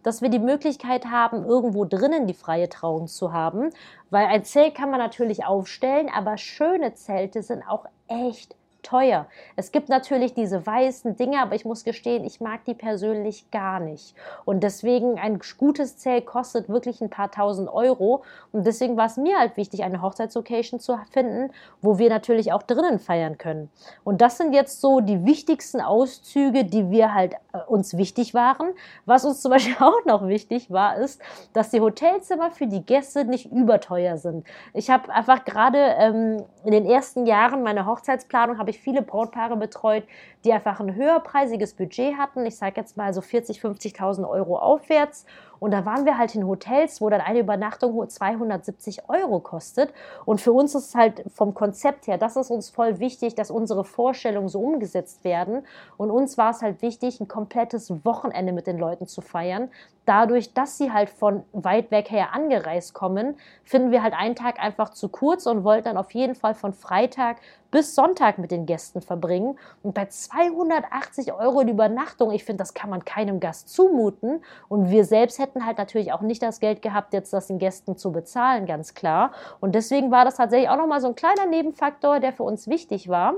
dass 0.01 0.24
wir 0.24 0.30
die 0.30 0.39
Möglichkeit 0.39 1.06
haben, 1.06 1.46
irgendwo 1.46 1.86
drinnen 1.86 2.25
die 2.25 2.34
freie 2.34 2.68
Trauung 2.68 3.06
zu 3.06 3.32
haben, 3.32 3.70
weil 4.10 4.25
ein 4.25 4.44
Zelt 4.44 4.74
kann 4.74 4.89
man 4.89 5.00
natürlich 5.00 5.46
aufstellen, 5.46 6.10
aber 6.12 6.39
schöne 6.39 6.96
Zelte 6.96 7.44
sind 7.44 7.62
auch 7.62 7.86
echt 8.08 8.56
teuer. 8.84 9.25
Es 9.56 9.72
gibt 9.72 9.90
natürlich 9.90 10.34
diese 10.34 10.66
weißen 10.66 11.16
Dinge, 11.16 11.42
aber 11.42 11.56
ich 11.56 11.66
muss 11.66 11.84
gestehen, 11.84 12.24
ich 12.24 12.40
mag 12.42 12.66
die 12.66 12.74
persönlich 12.74 13.50
gar 13.50 13.80
nicht. 13.80 14.16
Und 14.46 14.62
deswegen 14.62 15.18
ein 15.18 15.40
gutes 15.58 15.98
Zelt 15.98 16.25
kostet 16.25 16.70
wirklich 16.70 17.02
ein 17.02 17.10
paar 17.10 17.32
tausend 17.32 17.70
Euro. 17.74 18.24
Und 18.52 18.68
deswegen 18.68 18.98
war 18.98 19.08
es 19.08 19.18
mir 19.18 19.38
halt 19.38 19.58
wichtig, 19.58 19.84
eine 19.84 20.02
Hochzeitslocation 20.02 20.80
zu 20.80 21.00
finden, 21.12 21.52
wo 21.82 21.98
wir 21.98 22.10
natürlich 22.10 22.54
auch 22.54 22.63
drinnen 22.63 23.00
feiern 23.00 23.38
können. 23.38 23.70
Und 24.04 24.22
das 24.22 24.38
sind 24.38 24.54
jetzt 24.54 24.82
so 24.82 25.00
die 25.00 25.25
wichtigsten 25.25 25.82
Auszüge, 25.82 26.66
die 26.66 26.92
wir 26.92 27.13
halt 27.13 27.34
äh, 27.54 27.58
uns 27.68 27.98
wichtig 27.98 28.34
waren. 28.34 28.74
Was 29.06 29.25
uns 29.25 29.42
zum 29.42 29.52
Beispiel 29.54 29.75
auch 29.80 30.06
noch 30.06 30.28
wichtig 30.28 30.72
war, 30.72 30.98
ist, 30.98 31.22
dass 31.54 31.70
die 31.70 31.82
Hotelzimmer 31.82 32.52
für 32.52 32.68
die 32.68 32.86
Gäste 32.86 33.25
nicht 33.25 33.52
überteuer 33.52 34.18
sind. 34.18 34.46
Ich 34.74 34.90
habe 34.90 35.12
einfach 35.13 35.46
gerade 35.46 35.78
ähm, 35.78 36.44
in 36.63 36.72
den 36.72 36.86
ersten 36.86 37.25
Jahren 37.25 37.63
meiner 37.63 37.86
Hochzeitsplanung 37.86 38.58
habe 38.58 38.70
ich 38.70 38.73
viele 38.80 39.01
Brautpaare 39.01 39.56
betreut, 39.58 40.03
die 40.44 40.54
einfach 40.54 40.80
ein 40.80 40.96
höherpreisiges 40.96 41.74
Budget 41.74 42.18
hatten. 42.18 42.46
Ich 42.46 42.58
sage 42.58 42.74
jetzt 42.78 42.98
mal 42.98 43.14
so 43.14 43.22
40, 43.22 43.62
50.000 43.62 44.28
Euro 44.30 44.58
aufwärts. 44.58 45.26
Und 45.64 45.72
da 45.72 45.86
waren 45.86 46.04
wir 46.04 46.18
halt 46.18 46.36
in 46.36 46.46
Hotels, 46.46 47.00
wo 47.00 47.10
dann 47.10 47.22
eine 47.22 47.40
Übernachtung 47.40 48.10
270 48.10 49.08
Euro 49.08 49.40
kostet. 49.40 49.94
Und 50.26 50.42
für 50.42 50.52
uns 50.52 50.76
ist 50.76 50.90
es 50.90 50.96
halt 50.96 51.24
vom 51.34 51.54
Konzept 51.54 52.08
her, 52.08 52.18
das 52.18 52.36
ist 52.36 52.52
uns 52.52 52.70
voll 52.70 53.00
wichtig, 53.00 53.36
dass 53.36 53.50
unsere 53.50 53.86
Vorstellungen 53.86 54.50
so 54.50 54.60
umgesetzt 54.60 55.24
werden. 55.24 55.66
Und 55.96 56.12
uns 56.12 56.38
war 56.38 56.52
es 56.52 56.62
halt 56.62 56.82
wichtig, 56.82 57.22
ein 57.22 57.30
komplettes 57.30 58.04
Wochenende 58.04 58.52
mit 58.52 58.68
den 58.68 58.78
Leuten 58.78 59.08
zu 59.08 59.22
feiern. 59.22 59.70
Dadurch, 60.06 60.54
dass 60.54 60.78
sie 60.78 60.92
halt 60.92 61.10
von 61.10 61.44
weit 61.54 61.90
weg 61.90 62.12
her 62.12 62.34
angereist 62.34 62.94
kommen, 62.94 63.38
finden 63.64 63.92
wir 63.92 64.04
halt 64.04 64.14
einen 64.14 64.36
Tag 64.36 64.60
einfach 64.60 64.90
zu 64.90 65.08
kurz 65.08 65.46
und 65.46 65.64
wollten 65.64 65.86
dann 65.86 65.98
auf 65.98 66.12
jeden 66.12 66.36
Fall 66.36 66.56
von 66.56 66.74
Freitag 66.74 67.38
bis 67.72 67.96
Sonntag 67.96 68.38
mit 68.38 68.52
den 68.52 68.66
Gästen 68.66 69.02
verbringen. 69.02 69.58
Und 69.82 69.96
bei 69.96 70.06
280 70.34 71.34
Euro 71.34 71.63
die 71.63 71.72
Übernachtung, 71.72 72.32
ich 72.32 72.44
finde, 72.44 72.62
das 72.62 72.74
kann 72.74 72.90
man 72.90 73.06
keinem 73.06 73.40
Gast 73.40 73.70
zumuten. 73.70 74.44
Und 74.68 74.90
wir 74.90 75.06
selbst 75.06 75.40
hätten 75.40 75.66
halt 75.66 75.78
natürlich 75.78 76.12
auch 76.12 76.22
nicht 76.22 76.42
das 76.42 76.60
Geld 76.60 76.82
gehabt, 76.82 77.13
jetzt 77.13 77.34
das 77.34 77.48
den 77.48 77.60
Gästen 77.60 77.98
zu 77.98 78.12
bezahlen, 78.12 78.66
ganz 78.66 78.94
klar. 78.94 79.32
Und 79.60 79.75
deswegen 79.75 80.12
war 80.12 80.25
das 80.25 80.36
tatsächlich 80.36 80.70
auch 80.70 80.78
nochmal 80.78 81.02
so 81.02 81.08
ein 81.08 81.16
kleiner 81.16 81.46
Nebenfaktor, 81.46 82.20
der 82.20 82.34
für 82.34 82.44
uns 82.44 82.68
wichtig 82.68 83.10
war 83.10 83.36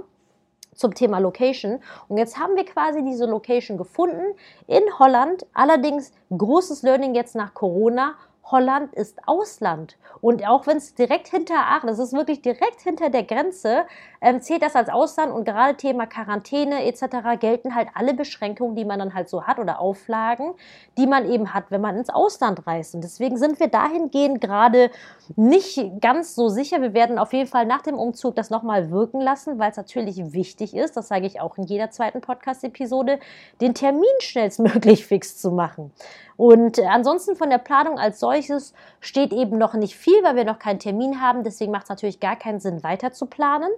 zum 0.73 0.93
Thema 0.93 1.19
Location. 1.19 1.79
Und 2.07 2.17
jetzt 2.17 2.37
haben 2.37 2.55
wir 2.55 2.65
quasi 2.65 3.03
diese 3.03 3.25
Location 3.25 3.77
gefunden 3.77 4.35
in 4.67 4.83
Holland. 4.99 5.45
Allerdings 5.53 6.11
großes 6.37 6.83
Learning 6.83 7.15
jetzt 7.15 7.35
nach 7.35 7.53
Corona. 7.53 8.15
Holland 8.51 8.93
ist 8.93 9.19
Ausland. 9.27 9.97
Und 10.21 10.47
auch 10.47 10.67
wenn 10.67 10.77
es 10.77 10.93
direkt 10.95 11.27
hinter 11.27 11.55
Aachen, 11.55 11.87
das 11.87 11.99
ist 11.99 12.13
wirklich 12.13 12.41
direkt 12.41 12.81
hinter 12.81 13.09
der 13.09 13.23
Grenze, 13.23 13.85
ähm, 14.21 14.41
zählt 14.41 14.61
das 14.61 14.75
als 14.75 14.89
Ausland 14.89 15.31
und 15.31 15.45
gerade 15.45 15.75
Thema 15.77 16.05
Quarantäne 16.05 16.85
etc. 16.85 17.39
gelten 17.39 17.75
halt 17.75 17.89
alle 17.93 18.13
Beschränkungen, 18.13 18.75
die 18.75 18.85
man 18.85 18.99
dann 18.99 19.13
halt 19.13 19.29
so 19.29 19.43
hat 19.43 19.59
oder 19.59 19.79
Auflagen, 19.79 20.53
die 20.97 21.07
man 21.07 21.29
eben 21.29 21.53
hat, 21.53 21.65
wenn 21.69 21.81
man 21.81 21.97
ins 21.97 22.09
Ausland 22.09 22.65
reist. 22.65 22.95
Und 22.95 23.03
deswegen 23.03 23.37
sind 23.37 23.59
wir 23.59 23.67
dahingehend 23.67 24.41
gerade 24.41 24.89
nicht 25.35 25.79
ganz 26.01 26.35
so 26.35 26.49
sicher. 26.49 26.81
Wir 26.81 26.93
werden 26.93 27.17
auf 27.17 27.33
jeden 27.33 27.49
Fall 27.49 27.65
nach 27.65 27.81
dem 27.81 27.95
Umzug 27.95 28.35
das 28.35 28.49
nochmal 28.49 28.91
wirken 28.91 29.21
lassen, 29.21 29.59
weil 29.59 29.71
es 29.71 29.77
natürlich 29.77 30.33
wichtig 30.33 30.75
ist, 30.75 30.97
das 30.97 31.07
sage 31.07 31.25
ich 31.25 31.41
auch 31.41 31.57
in 31.57 31.63
jeder 31.63 31.89
zweiten 31.89 32.21
Podcast-Episode, 32.21 33.19
den 33.59 33.73
Termin 33.73 34.03
schnellstmöglich 34.19 35.05
fix 35.07 35.37
zu 35.37 35.51
machen. 35.51 35.91
Und 36.37 36.79
äh, 36.79 36.85
ansonsten 36.85 37.35
von 37.35 37.49
der 37.49 37.57
Planung 37.57 37.97
als 37.97 38.19
solches 38.19 38.73
steht 38.99 39.33
eben 39.33 39.57
noch 39.57 39.73
nicht 39.73 39.95
viel, 39.95 40.21
weil 40.23 40.35
wir 40.35 40.45
noch 40.45 40.59
keinen 40.59 40.79
Termin 40.79 41.21
haben. 41.21 41.43
Deswegen 41.43 41.71
macht 41.71 41.83
es 41.83 41.89
natürlich 41.89 42.19
gar 42.19 42.35
keinen 42.35 42.59
Sinn, 42.59 42.83
weiter 42.83 43.11
zu 43.11 43.25
planen. 43.25 43.69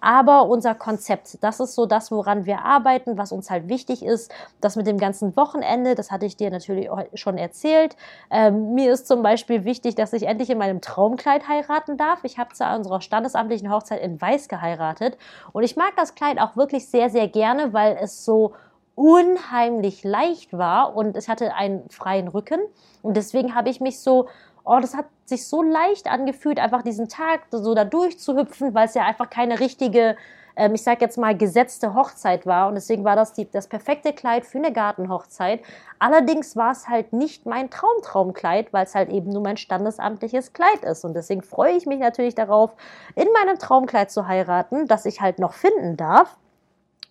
Aber 0.00 0.46
unser 0.46 0.74
Konzept, 0.74 1.42
das 1.42 1.60
ist 1.60 1.74
so 1.74 1.84
das, 1.84 2.10
woran 2.10 2.46
wir 2.46 2.64
arbeiten, 2.64 3.18
was 3.18 3.32
uns 3.32 3.50
halt 3.50 3.68
wichtig 3.68 4.02
ist. 4.02 4.32
Das 4.60 4.76
mit 4.76 4.86
dem 4.86 4.96
ganzen 4.96 5.36
Wochenende, 5.36 5.94
das 5.94 6.10
hatte 6.10 6.24
ich 6.24 6.36
dir 6.36 6.50
natürlich 6.50 6.88
schon 7.14 7.36
erzählt. 7.36 7.96
Ähm, 8.30 8.74
mir 8.74 8.92
ist 8.92 9.06
zum 9.06 9.22
Beispiel 9.22 9.64
wichtig, 9.64 9.96
dass 9.96 10.14
ich 10.14 10.22
endlich 10.22 10.48
in 10.48 10.58
meinem 10.58 10.80
Traumkleid 10.80 11.48
heiraten 11.48 11.98
darf. 11.98 12.24
Ich 12.24 12.38
habe 12.38 12.54
zu 12.54 12.64
unserer 12.64 13.02
standesamtlichen 13.02 13.70
Hochzeit 13.70 14.00
in 14.00 14.20
Weiß 14.20 14.48
geheiratet. 14.48 15.18
Und 15.52 15.64
ich 15.64 15.76
mag 15.76 15.92
das 15.96 16.14
Kleid 16.14 16.40
auch 16.40 16.56
wirklich 16.56 16.88
sehr, 16.88 17.10
sehr 17.10 17.28
gerne, 17.28 17.74
weil 17.74 17.98
es 18.00 18.24
so 18.24 18.54
unheimlich 18.94 20.04
leicht 20.04 20.56
war 20.56 20.96
und 20.96 21.16
es 21.16 21.28
hatte 21.28 21.54
einen 21.54 21.88
freien 21.90 22.28
Rücken. 22.28 22.60
Und 23.02 23.16
deswegen 23.16 23.54
habe 23.54 23.70
ich 23.70 23.80
mich 23.80 24.00
so, 24.00 24.28
oh, 24.64 24.78
das 24.80 24.94
hat 24.94 25.06
sich 25.24 25.46
so 25.46 25.62
leicht 25.62 26.10
angefühlt, 26.10 26.58
einfach 26.58 26.82
diesen 26.82 27.08
Tag 27.08 27.40
so 27.50 27.74
da 27.74 27.84
durchzuhüpfen, 27.84 28.74
weil 28.74 28.86
es 28.86 28.94
ja 28.94 29.04
einfach 29.04 29.30
keine 29.30 29.60
richtige, 29.60 30.16
ähm, 30.56 30.74
ich 30.74 30.82
sag 30.82 31.00
jetzt 31.00 31.16
mal, 31.18 31.36
gesetzte 31.36 31.94
Hochzeit 31.94 32.46
war. 32.46 32.68
Und 32.68 32.74
deswegen 32.74 33.04
war 33.04 33.16
das 33.16 33.32
die, 33.32 33.50
das 33.50 33.68
perfekte 33.68 34.12
Kleid 34.12 34.44
für 34.44 34.58
eine 34.58 34.72
Gartenhochzeit. 34.72 35.60
Allerdings 35.98 36.56
war 36.56 36.72
es 36.72 36.88
halt 36.88 37.12
nicht 37.12 37.46
mein 37.46 37.70
Traumtraumkleid, 37.70 38.72
weil 38.72 38.84
es 38.84 38.94
halt 38.94 39.08
eben 39.10 39.30
nur 39.30 39.42
mein 39.42 39.56
standesamtliches 39.56 40.52
Kleid 40.52 40.84
ist. 40.84 41.04
Und 41.04 41.14
deswegen 41.14 41.42
freue 41.42 41.72
ich 41.72 41.86
mich 41.86 42.00
natürlich 42.00 42.34
darauf, 42.34 42.72
in 43.14 43.28
meinem 43.32 43.58
Traumkleid 43.58 44.10
zu 44.10 44.26
heiraten, 44.26 44.86
das 44.86 45.06
ich 45.06 45.20
halt 45.20 45.38
noch 45.38 45.54
finden 45.54 45.96
darf. 45.96 46.36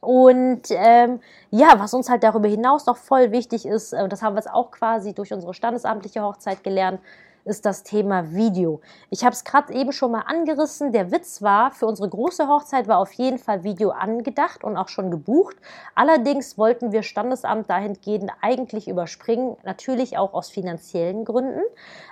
Und 0.02 0.62
ähm, 0.70 1.20
ja, 1.52 1.74
was 1.78 1.94
uns 1.94 2.10
halt 2.10 2.24
darüber 2.24 2.48
hinaus 2.48 2.86
noch 2.86 2.98
voll 2.98 3.32
wichtig 3.32 3.66
ist, 3.66 3.94
äh, 3.94 4.08
das 4.08 4.22
haben 4.22 4.34
wir 4.36 4.40
jetzt 4.40 4.52
auch 4.52 4.72
quasi 4.72 5.14
durch 5.14 5.34
unsere 5.34 5.54
standesamtliche 5.54 6.22
Hochzeit 6.22 6.64
gelernt, 6.64 7.02
ist 7.50 7.66
das 7.66 7.84
Thema 7.84 8.32
Video. 8.32 8.80
Ich 9.10 9.26
habe 9.26 9.34
es 9.34 9.44
gerade 9.44 9.74
eben 9.74 9.92
schon 9.92 10.12
mal 10.12 10.24
angerissen. 10.28 10.92
Der 10.92 11.12
Witz 11.12 11.42
war, 11.42 11.72
für 11.72 11.88
unsere 11.88 12.08
große 12.08 12.48
Hochzeit 12.48 12.88
war 12.88 13.00
auf 13.00 13.12
jeden 13.14 13.40
Fall 13.40 13.64
Video 13.64 13.90
angedacht 13.90 14.64
und 14.64 14.78
auch 14.78 14.88
schon 14.88 15.10
gebucht. 15.10 15.58
Allerdings 15.96 16.58
wollten 16.60 16.92
wir 16.92 17.02
Standesamt 17.02 17.70
dahingehend 17.70 18.32
eigentlich 18.42 18.88
überspringen, 18.88 19.58
natürlich 19.64 20.18
auch 20.18 20.34
aus 20.34 20.50
finanziellen 20.50 21.26
Gründen, 21.26 21.62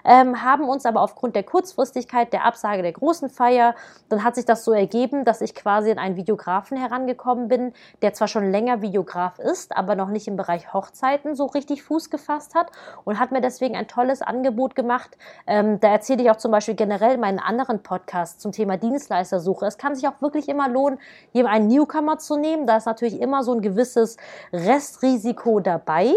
ähm, 0.03 0.43
haben 0.43 0.67
uns 0.67 0.85
aber 0.85 1.01
aufgrund 1.01 1.35
der 1.35 1.43
Kurzfristigkeit 1.43 2.33
der 2.33 2.43
Absage 2.43 2.81
der 2.81 2.93
großen 2.93 3.29
Feier, 3.29 3.75
dann 4.09 4.23
hat 4.23 4.35
sich 4.35 4.45
das 4.45 4.65
so 4.65 4.71
ergeben, 4.71 5.23
dass 5.23 5.41
ich 5.41 5.53
quasi 5.53 5.91
in 5.91 5.99
einen 5.99 6.15
Videografen 6.15 6.77
herangekommen 6.77 7.47
bin, 7.47 7.73
der 8.01 8.13
zwar 8.13 8.27
schon 8.27 8.49
länger 8.49 8.81
Videograf 8.81 9.37
ist, 9.37 9.77
aber 9.77 9.95
noch 9.95 10.09
nicht 10.09 10.27
im 10.27 10.35
Bereich 10.35 10.73
Hochzeiten 10.73 11.35
so 11.35 11.45
richtig 11.45 11.83
Fuß 11.83 12.09
gefasst 12.09 12.55
hat 12.55 12.71
und 13.05 13.19
hat 13.19 13.31
mir 13.31 13.41
deswegen 13.41 13.75
ein 13.75 13.87
tolles 13.87 14.23
Angebot 14.23 14.73
gemacht, 14.73 15.15
ähm, 15.45 15.79
da 15.79 15.89
erzähle 15.89 16.23
ich 16.23 16.31
auch 16.31 16.37
zum 16.37 16.51
Beispiel 16.51 16.75
generell 16.75 17.17
meinen 17.17 17.39
anderen 17.39 17.83
Podcast 17.83 18.41
zum 18.41 18.51
Thema 18.51 18.77
Dienstleistersuche. 18.77 19.65
Es 19.65 19.77
kann 19.77 19.95
sich 19.95 20.07
auch 20.07 20.21
wirklich 20.21 20.49
immer 20.49 20.69
lohnen, 20.69 20.99
hier 21.31 21.47
einen 21.47 21.67
Newcomer 21.67 22.17
zu 22.17 22.37
nehmen. 22.37 22.67
Da 22.67 22.77
ist 22.77 22.85
natürlich 22.85 23.19
immer 23.21 23.43
so 23.43 23.53
ein 23.53 23.61
gewisses 23.61 24.17
Restrisiko 24.51 25.59
dabei. 25.59 26.13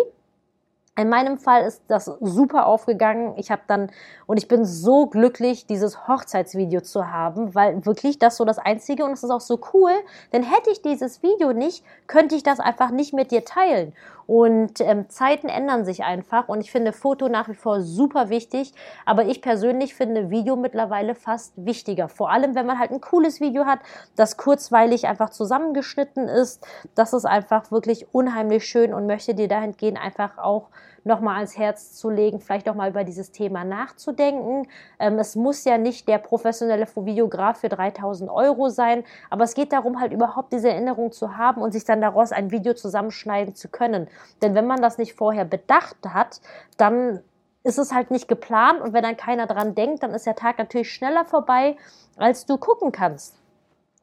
In 1.01 1.09
meinem 1.09 1.39
Fall 1.39 1.65
ist 1.65 1.83
das 1.89 2.07
super 2.21 2.67
aufgegangen. 2.67 3.35
Ich 3.37 3.51
habe 3.51 3.63
dann 3.67 3.91
und 4.27 4.37
ich 4.37 4.49
bin 4.49 4.65
so 4.67 5.07
glücklich, 5.07 5.67
dieses 5.67 6.07
Hochzeitsvideo 6.09 6.83
zu 6.83 7.11
haben, 7.11 7.55
weil 7.55 7.87
wirklich 7.87 8.19
das 8.19 8.37
so 8.37 8.45
das 8.45 8.59
einzige 8.59 9.05
und 9.05 9.13
es 9.13 9.23
ist 9.23 9.31
auch 9.31 9.41
so 9.41 9.61
cool, 9.73 9.93
denn 10.33 10.43
hätte 10.43 10.71
ich 10.71 10.83
dieses 10.83 11.23
Video 11.23 11.53
nicht, 11.53 11.85
könnte 12.07 12.35
ich 12.35 12.43
das 12.43 12.61
einfach 12.61 12.91
nicht 12.91 13.15
mit 13.15 13.31
dir 13.31 13.45
teilen. 13.45 13.95
Und 14.31 14.81
ähm, 14.81 15.09
Zeiten 15.09 15.49
ändern 15.49 15.85
sich 15.85 16.05
einfach 16.05 16.49
und 16.49 16.61
ich 16.61 16.71
finde 16.71 16.93
Foto 16.93 17.29
nach 17.29 17.49
wie 17.49 17.55
vor 17.55 17.81
super 17.81 18.29
wichtig, 18.29 18.73
aber 19.05 19.25
ich 19.25 19.43
persönlich 19.43 19.97
finde 19.97 20.31
Video 20.31 20.55
mittlerweile 20.55 21.17
fast 21.17 21.53
wichtiger. 21.57 22.09
Vor 22.09 22.31
allem, 22.31 22.55
wenn 22.55 22.65
man 22.65 22.79
halt 22.79 22.93
ein 22.93 23.01
cooles 23.01 23.41
Video 23.41 23.67
hat, 23.67 23.81
das 24.15 24.37
kurzweilig 24.37 25.09
einfach 25.09 25.31
zusammengeschnitten 25.31 26.29
ist. 26.29 26.65
Das 26.95 27.13
ist 27.13 27.25
einfach 27.25 27.73
wirklich 27.73 28.15
unheimlich 28.15 28.67
schön 28.67 28.95
und 28.95 29.09
möchte 29.09 29.35
dir 29.35 29.49
dahingehend 29.49 29.99
einfach 30.01 30.39
auch 30.39 30.69
nochmal 31.05 31.37
ans 31.37 31.57
Herz 31.57 31.93
zu 31.95 32.11
legen, 32.11 32.41
vielleicht 32.41 32.69
auch 32.69 32.75
mal 32.75 32.91
über 32.91 33.05
dieses 33.05 33.33
Thema 33.33 33.65
nachzudenken. 33.65 34.69
Ähm, 34.99 35.19
es 35.19 35.37
muss 35.37 35.65
ja 35.65 35.79
nicht 35.79 36.09
der 36.09 36.19
professionelle 36.19 36.87
Videograf 36.87 37.61
für 37.61 37.69
3000 37.69 38.31
Euro 38.31 38.69
sein, 38.69 39.05
aber 39.31 39.45
es 39.45 39.55
geht 39.55 39.73
darum, 39.73 40.01
halt 40.01 40.13
überhaupt 40.13 40.53
diese 40.53 40.71
Erinnerung 40.71 41.13
zu 41.13 41.37
haben 41.37 41.63
und 41.63 41.73
sich 41.73 41.85
dann 41.85 42.01
daraus 42.01 42.33
ein 42.33 42.51
Video 42.51 42.75
zusammenschneiden 42.75 43.55
zu 43.55 43.69
können. 43.69 44.09
Denn 44.43 44.55
wenn 44.55 44.67
man 44.67 44.83
das 44.83 44.99
nicht 44.99 45.15
vorher 45.15 45.45
bedacht 45.45 45.97
hat, 46.07 46.41
dann 46.77 47.21
ist 47.63 47.79
es 47.79 47.93
halt 47.93 48.11
nicht 48.11 48.29
geplant 48.29 48.81
und 48.81 48.93
wenn 48.93 49.03
dann 49.03 49.17
keiner 49.17 49.47
dran 49.47 49.75
denkt, 49.75 50.03
dann 50.03 50.15
ist 50.15 50.27
der 50.27 50.35
Tag 50.35 50.59
natürlich 50.59 50.93
schneller 50.93 51.25
vorbei, 51.25 51.77
als 52.17 52.47
du 52.47 52.57
gucken 52.57 52.91
kannst. 52.91 53.40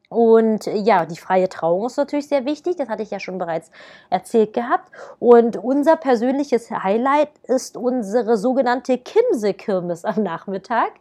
Und 0.09 0.67
ja, 0.67 1.05
die 1.05 1.17
freie 1.17 1.49
Trauung 1.49 1.85
ist 1.85 1.97
natürlich 1.97 2.29
sehr 2.29 2.45
wichtig, 2.45 2.77
das 2.77 2.87
hatte 2.87 3.03
ich 3.03 3.11
ja 3.11 3.19
schon 3.19 3.37
bereits 3.37 3.71
erzählt 4.09 4.53
gehabt. 4.53 4.89
Und 5.19 5.57
unser 5.57 5.97
persönliches 5.97 6.71
Highlight 6.71 7.29
ist 7.43 7.75
unsere 7.75 8.37
sogenannte 8.37 8.97
Kimse-Kirmes 8.97 10.05
am 10.05 10.23
Nachmittag. 10.23 10.91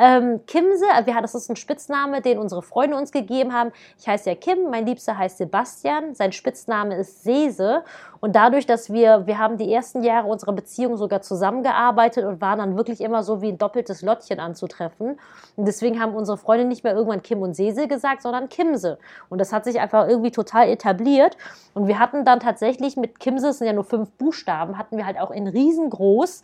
Ähm, 0.00 0.46
Kimse, 0.46 0.84
das 1.04 1.34
ist 1.34 1.50
ein 1.50 1.56
Spitzname, 1.56 2.20
den 2.20 2.38
unsere 2.38 2.62
Freunde 2.62 2.96
uns 2.96 3.10
gegeben 3.10 3.52
haben. 3.52 3.72
Ich 3.98 4.06
heiße 4.06 4.30
ja 4.30 4.36
Kim, 4.36 4.70
mein 4.70 4.86
Liebster 4.86 5.18
heißt 5.18 5.38
Sebastian, 5.38 6.14
sein 6.14 6.30
Spitzname 6.30 6.94
ist 6.96 7.24
Sese. 7.24 7.82
Und 8.20 8.36
dadurch, 8.36 8.66
dass 8.66 8.92
wir, 8.92 9.26
wir 9.26 9.38
haben 9.38 9.56
die 9.56 9.72
ersten 9.72 10.04
Jahre 10.04 10.28
unserer 10.28 10.52
Beziehung 10.52 10.96
sogar 10.96 11.22
zusammengearbeitet 11.22 12.24
und 12.24 12.40
waren 12.40 12.60
dann 12.60 12.76
wirklich 12.76 13.00
immer 13.00 13.24
so 13.24 13.42
wie 13.42 13.48
ein 13.48 13.58
doppeltes 13.58 14.02
Lottchen 14.02 14.38
anzutreffen. 14.38 15.18
Und 15.56 15.64
deswegen 15.66 16.00
haben 16.00 16.14
unsere 16.14 16.38
Freunde 16.38 16.64
nicht 16.64 16.84
mehr 16.84 16.94
irgendwann 16.94 17.24
Kim 17.24 17.42
und 17.42 17.54
Sese 17.54 17.88
gesagt, 17.88 18.22
sondern 18.22 18.48
Kimse. 18.52 18.98
Und 19.30 19.40
das 19.40 19.52
hat 19.52 19.64
sich 19.64 19.80
einfach 19.80 20.06
irgendwie 20.06 20.30
total 20.30 20.68
etabliert. 20.68 21.36
Und 21.74 21.88
wir 21.88 21.98
hatten 21.98 22.24
dann 22.24 22.38
tatsächlich 22.38 22.96
mit 22.96 23.18
Kimse, 23.18 23.48
es 23.48 23.58
sind 23.58 23.66
ja 23.66 23.72
nur 23.72 23.84
fünf 23.84 24.12
Buchstaben, 24.12 24.78
hatten 24.78 24.98
wir 24.98 25.06
halt 25.06 25.18
auch 25.18 25.30
in 25.30 25.48
riesengroß, 25.48 26.42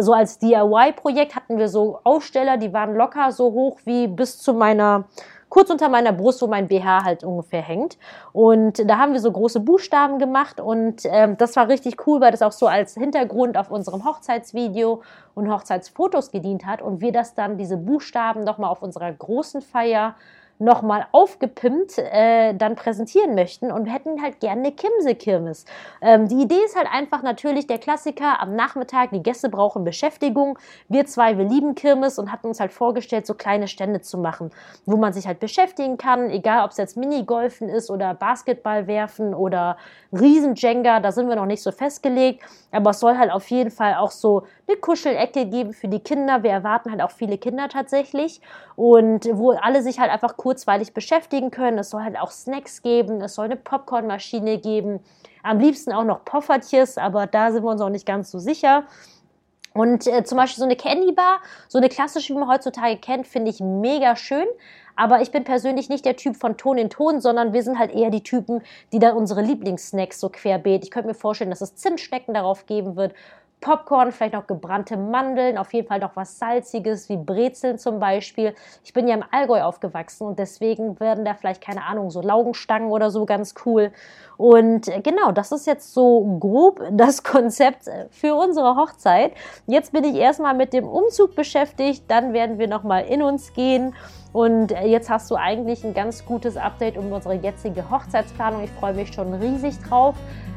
so 0.00 0.12
als 0.14 0.38
DIY-Projekt 0.38 1.36
hatten 1.36 1.58
wir 1.58 1.68
so 1.68 2.00
Aufsteller, 2.02 2.56
die 2.56 2.72
waren 2.72 2.94
locker 2.94 3.30
so 3.30 3.52
hoch 3.52 3.78
wie 3.84 4.08
bis 4.08 4.38
zu 4.38 4.54
meiner 4.54 5.04
kurz 5.50 5.68
unter 5.68 5.88
meiner 5.90 6.12
Brust, 6.12 6.40
wo 6.40 6.46
mein 6.46 6.68
BH 6.68 7.04
halt 7.04 7.24
ungefähr 7.24 7.60
hängt. 7.60 7.98
Und 8.32 8.88
da 8.88 8.96
haben 8.98 9.12
wir 9.12 9.20
so 9.20 9.30
große 9.30 9.60
Buchstaben 9.60 10.18
gemacht 10.18 10.60
und 10.60 11.02
ähm, 11.04 11.36
das 11.36 11.56
war 11.56 11.68
richtig 11.68 12.06
cool, 12.06 12.20
weil 12.20 12.30
das 12.30 12.40
auch 12.40 12.52
so 12.52 12.66
als 12.66 12.94
Hintergrund 12.94 13.58
auf 13.58 13.70
unserem 13.70 14.04
Hochzeitsvideo 14.04 15.02
und 15.34 15.50
Hochzeitsfotos 15.50 16.30
gedient 16.30 16.64
hat 16.64 16.80
und 16.80 17.00
wir 17.00 17.12
das 17.12 17.34
dann, 17.34 17.58
diese 17.58 17.76
Buchstaben, 17.76 18.44
nochmal 18.44 18.70
auf 18.70 18.82
unserer 18.82 19.12
großen 19.12 19.60
Feier 19.60 20.14
nochmal 20.60 21.06
aufgepimpt 21.12 21.98
äh, 21.98 22.54
dann 22.54 22.76
präsentieren 22.76 23.34
möchten 23.34 23.72
und 23.72 23.86
hätten 23.86 24.22
halt 24.22 24.40
gerne 24.40 24.60
eine 24.60 24.72
Kimse-Kirmes. 24.72 25.64
Ähm, 26.02 26.28
die 26.28 26.42
Idee 26.42 26.62
ist 26.64 26.76
halt 26.76 26.86
einfach 26.92 27.22
natürlich 27.22 27.66
der 27.66 27.78
Klassiker 27.78 28.40
am 28.40 28.54
Nachmittag, 28.54 29.10
die 29.10 29.22
Gäste 29.22 29.48
brauchen 29.48 29.84
Beschäftigung. 29.84 30.58
Wir 30.88 31.06
zwei, 31.06 31.38
wir 31.38 31.46
lieben 31.46 31.74
Kirmes 31.74 32.18
und 32.18 32.30
hatten 32.30 32.48
uns 32.48 32.60
halt 32.60 32.72
vorgestellt, 32.72 33.26
so 33.26 33.34
kleine 33.34 33.68
Stände 33.68 34.02
zu 34.02 34.18
machen, 34.18 34.50
wo 34.84 34.96
man 34.96 35.14
sich 35.14 35.26
halt 35.26 35.40
beschäftigen 35.40 35.96
kann, 35.96 36.30
egal 36.30 36.64
ob 36.64 36.72
es 36.72 36.76
jetzt 36.76 36.96
Minigolfen 36.96 37.70
ist 37.70 37.90
oder 37.90 38.12
Basketball 38.14 38.86
werfen 38.86 39.34
oder 39.34 39.78
Riesenjenga, 40.12 41.00
da 41.00 41.10
sind 41.10 41.28
wir 41.28 41.36
noch 41.36 41.46
nicht 41.46 41.62
so 41.62 41.72
festgelegt, 41.72 42.42
aber 42.70 42.90
es 42.90 43.00
soll 43.00 43.16
halt 43.16 43.32
auf 43.32 43.48
jeden 43.50 43.70
Fall 43.70 43.94
auch 43.94 44.10
so 44.10 44.42
eine 44.68 44.76
Kuschelecke 44.76 45.46
geben 45.46 45.72
für 45.72 45.88
die 45.88 46.00
Kinder. 46.00 46.42
Wir 46.42 46.50
erwarten 46.50 46.90
halt 46.90 47.00
auch 47.00 47.10
viele 47.10 47.38
Kinder 47.38 47.68
tatsächlich 47.68 48.40
und 48.76 49.26
wo 49.32 49.52
alle 49.52 49.82
sich 49.82 49.98
halt 50.00 50.10
einfach 50.10 50.36
kurzweilig 50.50 50.94
beschäftigen 50.94 51.52
können. 51.52 51.78
Es 51.78 51.90
soll 51.90 52.02
halt 52.02 52.18
auch 52.18 52.32
Snacks 52.32 52.82
geben, 52.82 53.20
es 53.20 53.36
soll 53.36 53.44
eine 53.44 53.54
Popcornmaschine 53.54 54.58
geben, 54.58 54.98
am 55.44 55.60
liebsten 55.60 55.92
auch 55.92 56.02
noch 56.02 56.24
Poffertjes, 56.24 56.98
aber 56.98 57.28
da 57.28 57.52
sind 57.52 57.62
wir 57.62 57.70
uns 57.70 57.80
auch 57.80 57.88
nicht 57.88 58.04
ganz 58.04 58.32
so 58.32 58.40
sicher. 58.40 58.82
Und 59.74 60.08
äh, 60.08 60.24
zum 60.24 60.38
Beispiel 60.38 60.58
so 60.58 60.64
eine 60.64 60.74
Candy 60.74 61.12
Bar, 61.12 61.38
so 61.68 61.78
eine 61.78 61.88
klassische, 61.88 62.34
wie 62.34 62.38
man 62.38 62.48
heutzutage 62.48 62.96
kennt, 62.96 63.28
finde 63.28 63.52
ich 63.52 63.60
mega 63.60 64.16
schön. 64.16 64.46
Aber 64.96 65.22
ich 65.22 65.30
bin 65.30 65.44
persönlich 65.44 65.88
nicht 65.88 66.04
der 66.04 66.16
Typ 66.16 66.36
von 66.36 66.56
Ton 66.56 66.76
in 66.76 66.90
Ton, 66.90 67.20
sondern 67.20 67.52
wir 67.52 67.62
sind 67.62 67.78
halt 67.78 67.92
eher 67.92 68.10
die 68.10 68.24
Typen, 68.24 68.60
die 68.92 68.98
dann 68.98 69.16
unsere 69.16 69.42
Lieblingssnacks 69.42 70.18
so 70.18 70.30
querbeet. 70.30 70.82
Ich 70.82 70.90
könnte 70.90 71.06
mir 71.06 71.14
vorstellen, 71.14 71.50
dass 71.50 71.60
es 71.60 71.76
Zimtschnecken 71.76 72.34
darauf 72.34 72.66
geben 72.66 72.96
wird 72.96 73.14
Popcorn, 73.60 74.10
vielleicht 74.12 74.32
noch 74.32 74.46
gebrannte 74.46 74.96
Mandeln, 74.96 75.58
auf 75.58 75.72
jeden 75.74 75.86
Fall 75.86 75.98
noch 75.98 76.16
was 76.16 76.38
Salziges, 76.38 77.08
wie 77.08 77.16
Brezeln 77.16 77.78
zum 77.78 77.98
Beispiel. 78.00 78.54
Ich 78.84 78.92
bin 78.92 79.06
ja 79.06 79.14
im 79.14 79.24
Allgäu 79.30 79.62
aufgewachsen 79.62 80.26
und 80.26 80.38
deswegen 80.38 80.98
werden 80.98 81.24
da 81.24 81.34
vielleicht, 81.34 81.62
keine 81.62 81.84
Ahnung, 81.84 82.10
so 82.10 82.22
Laugenstangen 82.22 82.90
oder 82.90 83.10
so 83.10 83.26
ganz 83.26 83.54
cool. 83.66 83.92
Und 84.38 84.88
äh, 84.88 85.02
genau, 85.02 85.32
das 85.32 85.52
ist 85.52 85.66
jetzt 85.66 85.92
so 85.92 86.38
grob 86.40 86.82
das 86.90 87.22
Konzept 87.22 87.86
äh, 87.86 88.06
für 88.10 88.34
unsere 88.34 88.76
Hochzeit. 88.76 89.32
Jetzt 89.66 89.92
bin 89.92 90.04
ich 90.04 90.14
erstmal 90.14 90.54
mit 90.54 90.72
dem 90.72 90.88
Umzug 90.88 91.34
beschäftigt, 91.34 92.04
dann 92.08 92.32
werden 92.32 92.58
wir 92.58 92.68
nochmal 92.68 93.04
in 93.04 93.22
uns 93.22 93.52
gehen. 93.52 93.94
Und 94.32 94.72
äh, 94.72 94.86
jetzt 94.86 95.10
hast 95.10 95.30
du 95.30 95.34
eigentlich 95.34 95.84
ein 95.84 95.94
ganz 95.94 96.24
gutes 96.24 96.56
Update 96.56 96.96
um 96.96 97.10
unsere 97.12 97.34
jetzige 97.34 97.90
Hochzeitsplanung. 97.90 98.62
Ich 98.64 98.70
freue 98.70 98.94
mich 98.94 99.12
schon 99.12 99.34
riesig 99.34 99.78
drauf 99.80 100.14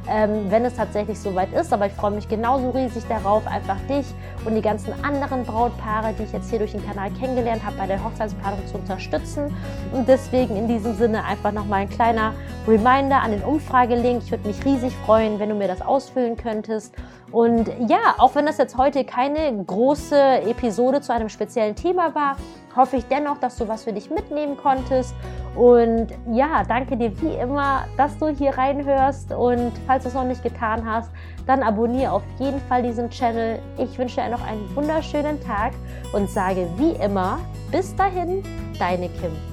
ähm, 0.10 0.50
wenn 0.50 0.66
es 0.66 0.76
tatsächlich 0.76 1.20
soweit 1.20 1.52
ist. 1.54 1.72
Aber 1.74 1.86
ich 1.86 1.94
freue 1.94 2.12
mich 2.12 2.28
genauso 2.28 2.70
riesig 2.72 3.04
darauf, 3.08 3.46
einfach 3.48 3.78
dich 3.90 4.06
und 4.46 4.56
die 4.56 4.62
ganzen 4.62 4.94
anderen 5.04 5.44
Brautpaare, 5.46 6.14
die 6.18 6.24
ich 6.24 6.32
jetzt 6.32 6.50
hier 6.50 6.60
durch 6.60 6.72
den 6.72 6.86
Kanal 6.86 7.12
kennengelernt 7.12 7.64
habe, 7.66 7.78
bei 7.78 7.88
der 7.88 8.04
Hochzeitsplanung 8.04 8.66
zu 8.68 8.78
unterstützen. 8.78 9.56
Und 9.92 10.08
deswegen 10.08 10.56
in 10.56 10.68
diesem 10.68 10.96
Sinne 10.96 11.24
einfach 11.24 11.52
nochmal 11.52 11.82
ein 11.82 11.90
kleiner 11.90 12.34
Reminder 12.68 13.22
an 13.22 13.32
den 13.32 13.44
Umfragelink. 13.44 14.24
Ich 14.24 14.32
würde 14.32 14.48
mich 14.48 14.64
riesig 14.66 14.94
freuen, 15.06 15.40
wenn 15.40 15.50
du 15.50 15.56
mir 15.56 15.68
das 15.68 15.82
ausfüllen 15.82 16.38
könntest. 16.38 16.94
Und 17.32 17.68
ja, 17.88 18.16
auch 18.18 18.36
wenn 18.36 18.46
das 18.46 18.58
jetzt 18.58 18.78
heute 18.78 19.04
keine 19.06 19.64
große 19.66 20.16
Episode 20.46 21.02
zu 21.02 21.14
einem 21.14 21.30
speziellen 21.30 21.76
Thema 21.76 22.14
war, 22.14 22.38
hoffe 22.76 22.98
ich 22.98 23.06
dennoch, 23.06 23.38
dass 23.38 23.58
du 23.58 23.68
was 23.68 23.84
für 23.84 23.94
dich 23.94 24.10
mitnehmen 24.10 24.58
konntest. 24.58 25.16
Und 25.56 26.08
ja, 26.32 26.64
danke 26.68 26.98
dir 26.98 27.12
wie 27.22 27.36
immer, 27.36 27.84
dass 27.96 28.18
du 28.18 28.28
hier 28.28 28.58
reinhörst. 28.58 29.32
Und 29.32 29.72
falls 29.86 30.04
du 30.04 30.10
es 30.10 30.16
noch 30.16 30.24
nicht 30.24 30.42
getan 30.42 30.84
hast, 30.86 31.12
dann 31.46 31.62
abonniere 31.62 32.12
auf 32.12 32.24
jeden 32.40 32.60
Fall 32.62 32.84
diesen 32.84 33.10
Channel. 33.10 33.60
Ich 33.78 33.98
wünsche 33.98 34.22
dir 34.22 34.30
noch 34.30 34.46
einen 34.46 34.76
wunderschönen 34.76 35.40
Tag 35.42 35.74
und 36.14 36.30
sage 36.30 36.68
wie 36.78 36.92
immer, 37.04 37.40
bis 37.72 37.96
dahin, 37.96 38.44
deine 38.80 39.10
Kim. 39.10 39.53